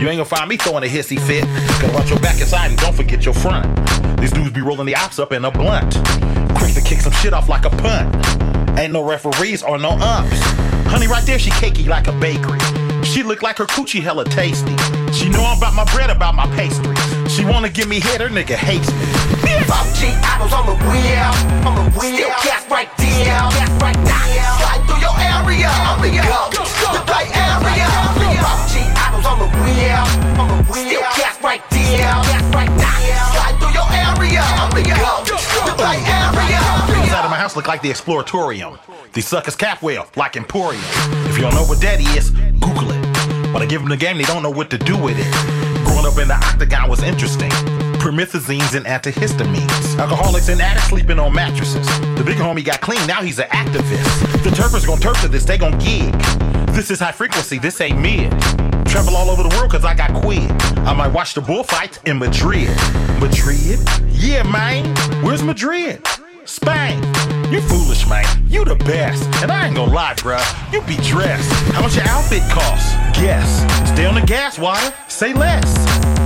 [0.01, 1.44] You ain't gonna find me throwing a hissy fit.
[1.81, 3.65] Gotta watch your back inside and don't forget your front.
[4.20, 5.94] These dudes be rolling the ops up in a blunt.
[6.59, 8.12] Quick to kick some shit off like a punt.
[8.77, 10.40] Ain't no referees or no umps.
[10.90, 12.59] Honey, right there, she cakey like a bakery.
[13.05, 14.77] She look like her coochie hella tasty.
[15.12, 16.97] She know I'm about my bread, about my pastry.
[17.28, 19.05] She wanna give me head, her nigga hates me.
[19.94, 21.30] G idols on the wheel,
[21.68, 22.16] on the wheel.
[22.16, 24.59] Still gas right there, gas right now.
[24.59, 27.86] Slide through your area, I'm the go, the play area.
[28.72, 30.02] G idols on the wheel,
[30.40, 30.88] on the wheel.
[30.88, 32.96] Still gas right there, gas right now.
[33.36, 35.22] Slide through your area, I'm the go,
[35.68, 36.62] the play area.
[37.02, 38.78] Inside of my house look like the Exploratorium.
[39.12, 40.82] These suckers cap well, like Emporium.
[41.28, 43.52] If you don't know what that is, Google it.
[43.52, 45.77] When I give them the game, they don't know what to do with it.
[45.98, 47.50] Growing up in the octagon was interesting.
[47.98, 49.98] Promethazines and antihistamines.
[49.98, 51.88] Alcoholics and addicts sleeping on mattresses.
[52.16, 54.44] The big homie got clean, now he's an activist.
[54.44, 56.12] The turfers gon' turf to this, they gon' gig.
[56.68, 58.30] This is high frequency, this ain't mid.
[58.86, 60.48] Travel all over the world cause I got quid.
[60.86, 62.68] I might watch the bullfight in Madrid.
[63.18, 63.80] Madrid?
[64.06, 64.94] Yeah, man.
[65.24, 66.00] Where's Madrid?
[66.44, 67.02] Spain.
[67.50, 68.26] You foolish, man.
[68.46, 69.24] You the best.
[69.42, 70.44] And I ain't gonna lie, bruh.
[70.70, 71.48] You be dressed.
[71.72, 72.92] How much your outfit cost?
[73.16, 73.64] Guess.
[73.88, 74.92] Stay on the gas, water.
[75.08, 75.64] Say less.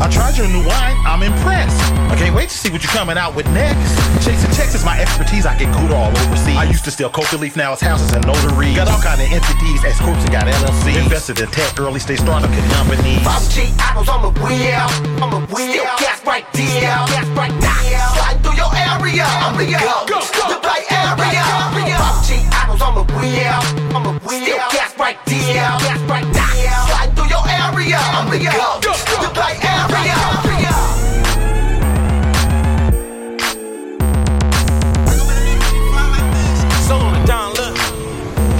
[0.03, 0.99] I tried your new wine.
[1.07, 1.79] I'm impressed.
[2.11, 3.95] I can't wait to see what you're coming out with next.
[4.27, 5.47] Chasing checks is my expertise.
[5.47, 6.59] I get good all overseas.
[6.59, 7.57] I used to steal coca leaf.
[7.57, 8.75] Now it's houses and notaries.
[8.75, 9.85] Got all kind of entities.
[9.85, 11.01] S corps and got LLC.
[11.01, 13.23] Invested in tech, early stage startup companies.
[13.23, 14.91] Five G idols on the wheel,
[15.23, 15.71] on the wheel.
[15.71, 18.11] Still gas right there, gas right now.
[18.19, 20.19] Slide through your area, I'm the go,
[20.51, 21.02] the play area.
[21.03, 23.61] Five G idols on the wheel,
[23.95, 24.43] on the wheel.
[24.43, 26.87] Still gas right there, gas right now.
[26.87, 30.17] Slide through your area, I'm the go, the play area.
[36.87, 37.75] So on the down, look.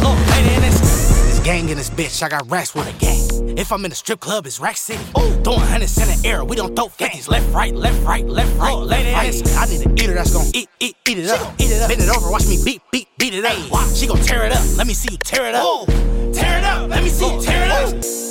[0.03, 0.81] Look, lady in this.
[0.81, 3.21] This gang in this bitch, I got racks with a gang.
[3.59, 5.05] If I'm in a strip club, it's Rack City.
[5.19, 7.29] Ooh, throwing hundreds in the air, we don't throw fifties.
[7.29, 8.75] Left, right, left, right, left, right.
[8.75, 9.57] lady in this.
[9.57, 11.55] I need an eater that's gon' eat, eat, eat it up.
[11.59, 11.89] Eat it up.
[11.89, 13.89] Bend it over, watch me beat, beat, beat it up.
[13.95, 14.65] She gon' tear it up.
[14.77, 15.87] Let me see you tear it up.
[15.87, 16.89] Tear it up.
[16.89, 18.22] Let me see you tear it up.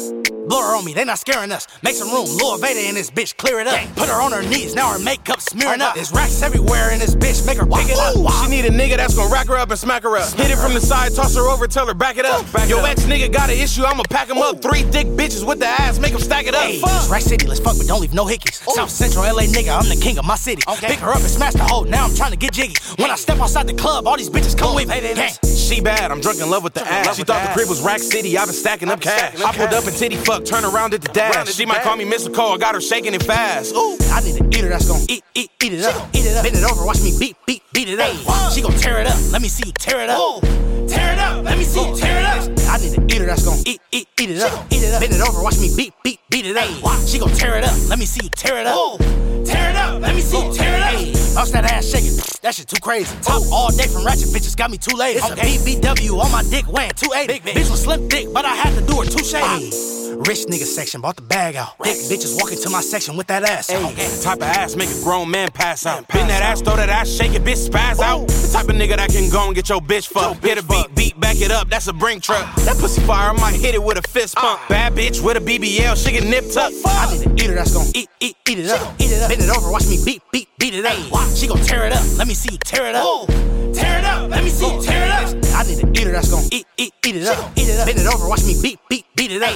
[0.52, 1.66] Blur on me, they not scaring us.
[1.82, 3.80] Make some room, Lord Vader in this bitch, clear it up.
[3.96, 5.96] Put her on her knees, now her makeup smearing up.
[5.96, 8.16] There's racks everywhere in this bitch, make her pick it up.
[8.44, 10.30] She need a nigga that's gonna rack her up and smack her up.
[10.34, 12.46] Hit it from the side, toss her over, tell her back it up.
[12.68, 14.62] Yo, ex nigga got an issue, I'ma pack him up.
[14.62, 16.64] Three thick bitches with the ass, make him stack it up.
[16.64, 18.56] Hey, Rack City, let's fuck, but don't leave no hickeys.
[18.76, 20.64] South Central LA nigga, I'm the king of my city.
[20.68, 22.76] Pick her up and smash the hoe, now I'm trying to get jiggy.
[22.98, 25.00] When I step outside the club, all these bitches come with me.
[25.00, 25.32] Gang.
[25.46, 27.16] She bad, I'm drunk in love with the ass.
[27.16, 29.40] She thought the crib was Rack City, I've been stacking up cash.
[29.40, 31.54] I pulled up and titty fuck, turn around at the dash.
[31.54, 32.34] She might call me Mr.
[32.34, 33.74] Cole, I got her shaking it fast.
[33.76, 33.98] Ooh.
[34.12, 36.10] I need an eater that's gon' eat, eat, eat it up.
[36.14, 36.44] Eat it up.
[36.44, 38.52] Bend it over, watch me beat, beat, beat it up.
[38.52, 39.18] She gon' tear it up.
[39.32, 40.42] Let me see you tear it up.
[40.88, 41.44] Tear it up.
[41.44, 42.44] Let me see you tear it up.
[42.68, 44.66] I need an eater that's gon' eat, eat, eat it up.
[44.72, 45.02] Eat it up.
[45.02, 46.68] Bend it over, watch me beat, beat, beat it up.
[47.08, 47.76] She gon' tear it up.
[47.88, 49.00] Let me see you tear it up.
[49.46, 50.02] Tear it up.
[50.02, 51.36] Let me see you tear it up.
[51.36, 52.18] Bounce that ass shaking.
[52.42, 53.16] That shit too crazy.
[53.22, 55.18] Top all day from ratchet bitches got me too late.
[55.18, 57.40] It's a BBW on my dick weighing 280.
[57.52, 60.01] Bitch was slim dick, but I had to do her two shady.
[60.12, 61.78] Rich nigga section, bought the bag out.
[61.78, 63.96] Thick bitches walking to my section with that ass out.
[64.22, 66.06] Type of ass make a grown man pass out.
[66.10, 68.28] Bend that ass, throw that ass, shake it, bitch, spaz out.
[68.28, 70.44] The type of nigga that can go and get your bitch fucked.
[70.44, 72.44] Hit a beat, beat, back it up, that's a brink truck.
[72.58, 74.60] That pussy fire, I might hit it with a fist pump.
[74.62, 74.66] Ah.
[74.68, 76.74] Bad bitch with a BBL, she get nipped up.
[76.86, 78.94] I need a eater that's gon' eat, eat, eat it up.
[79.00, 79.30] Eat it up.
[79.30, 80.98] Bend it over, watch me beat, beat, beat it up.
[81.36, 83.28] She gon' tear it up, let me see you tear it up.
[83.74, 85.56] Tear it up, let me see you tear it up.
[85.56, 87.52] I need an eater that's gon' eat, eat, eat it up.
[87.56, 87.88] Eat it up.
[87.88, 89.52] Bend it over, watch me beat, beat, beat it up.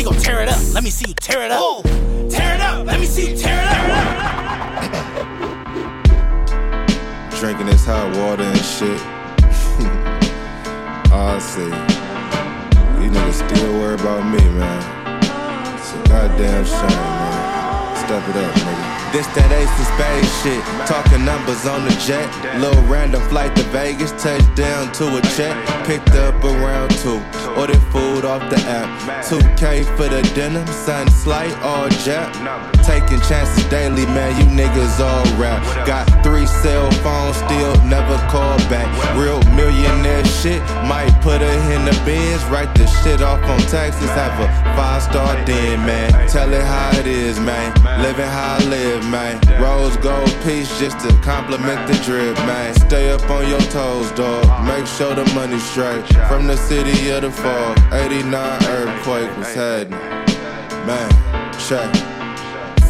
[0.00, 1.82] She gon' tear it up, let me see you tear it up.
[1.82, 3.80] Tear it up, let me see you tear it up.
[7.38, 8.98] Drinking this hot water and shit.
[11.12, 11.68] I ah, see.
[12.98, 14.82] These niggas still worry about me, man.
[15.78, 17.96] It's a goddamn shame, man.
[17.96, 18.89] Step it up, nigga.
[19.12, 20.62] This that ace of spades shit.
[20.86, 22.30] Talking numbers on the jet.
[22.60, 24.12] Little random flight to Vegas.
[24.22, 25.56] Touchdown to a check.
[25.84, 27.18] Picked up around two.
[27.58, 28.86] Ordered food off the app.
[29.26, 30.64] 2K for the denim.
[30.68, 32.30] Sun slight, all jap.
[32.86, 34.30] Taking chances daily, man.
[34.38, 35.58] You niggas all rap.
[35.86, 38.86] Got three cell phones, still never call back.
[39.18, 40.62] Real millionaire shit.
[40.86, 42.44] Might put her in the bins.
[42.44, 44.10] Write the shit off on taxes.
[44.10, 44.46] Have a
[44.78, 46.28] five star den, man.
[46.28, 47.74] Tell it how it is, man.
[48.02, 49.40] Living how I live, man.
[49.60, 52.74] Rose gold piece just to compliment the drip, man.
[52.74, 54.44] Stay up on your toes, dog.
[54.66, 56.04] Make sure the money straight.
[56.28, 59.98] From the city of the fall, 89 earthquake was happening.
[60.86, 61.10] Man,
[61.68, 62.10] check.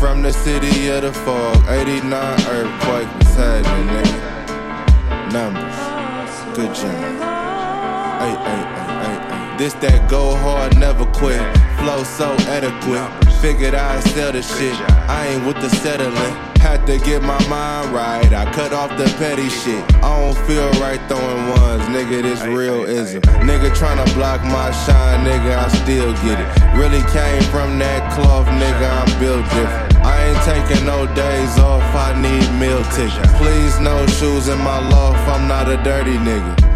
[0.01, 5.33] From the city of the fog, 89 earthquake was happening, nigga.
[5.33, 7.21] Numbers, good job.
[7.23, 9.57] Ay, ay, ay, ay, ay.
[9.59, 11.43] This that go hard, never quit.
[11.79, 13.30] Flow so adequate.
[13.41, 14.79] Figured I'd sell the shit.
[15.09, 16.13] I ain't with the settling.
[16.61, 18.31] Had to get my mind right.
[18.35, 19.83] I cut off the petty shit.
[20.05, 22.21] I don't feel right throwing ones, nigga.
[22.21, 23.23] This real ism.
[23.49, 25.57] Nigga tryna block my shine, nigga.
[25.57, 26.77] I still get it.
[26.77, 28.89] Really came from that cloth, nigga.
[28.93, 30.05] I'm built different.
[30.05, 31.83] I ain't taking no days off.
[31.95, 33.33] I need meal tickets.
[33.41, 35.27] Please, no shoes in my loft.
[35.29, 36.70] I'm not a dirty nigga.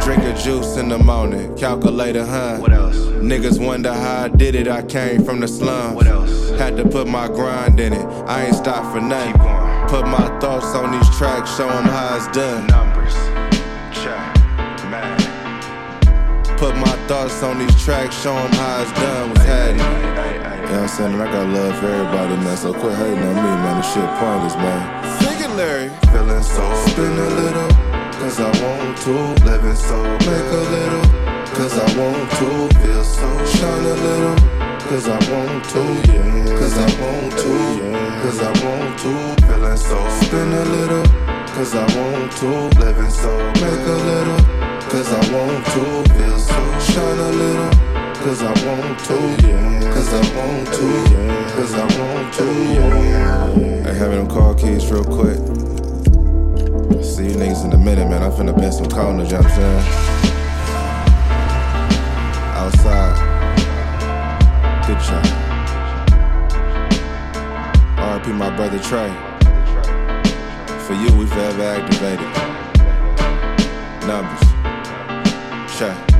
[0.00, 2.58] Drink a juice in the morning, calculator, huh?
[2.58, 2.96] What else?
[2.96, 5.96] Niggas wonder how I did it, I came from the slums.
[5.96, 6.50] What else?
[6.50, 9.32] Had to put my grind in it, I ain't stopped for nothing.
[9.88, 12.66] Put my thoughts on these tracks, show show 'em how it's done.
[12.68, 13.14] Numbers,
[13.92, 14.36] check,
[14.90, 15.18] man.
[16.56, 19.30] Put my thoughts on these tracks, show show 'em how it's done.
[19.30, 19.80] What's happening?
[19.80, 21.12] You know what I'm saying?
[21.14, 22.56] And I got love for everybody, man.
[22.56, 23.76] So quit hating on me, man.
[23.80, 24.82] This shit pointless, man.
[25.20, 27.95] Singing Larry, feeling so spin a little,
[28.26, 29.44] cause I want to.
[29.44, 31.06] Living so make a little,
[31.54, 32.50] cause I want to.
[32.80, 34.36] Feel so shine a little,
[34.88, 35.82] cause I want to.
[36.10, 39.46] Yeah, Cause I want to, Yeah, cause I want to.
[39.46, 41.04] Feeling so spin a little,
[41.54, 42.50] cause I want to.
[42.80, 43.32] Living so
[43.62, 44.42] make a little,
[44.90, 45.84] cause I want to.
[46.14, 47.70] Feel so shine a little.
[48.26, 52.44] Cause I want to, Yeah, cause I want to, Yeah, cause I want to.
[53.84, 55.38] Hey, having them car keys real quick.
[57.02, 58.22] See you niggas in a minute, man.
[58.22, 59.84] I'm finna bend some corners, you know what I'm saying?
[62.54, 63.16] Outside.
[64.86, 65.24] Good job.
[67.96, 69.12] RP my brother Trey.
[70.86, 72.30] For you, we forever activated.
[74.06, 74.44] Numbers.
[75.76, 76.15] Check.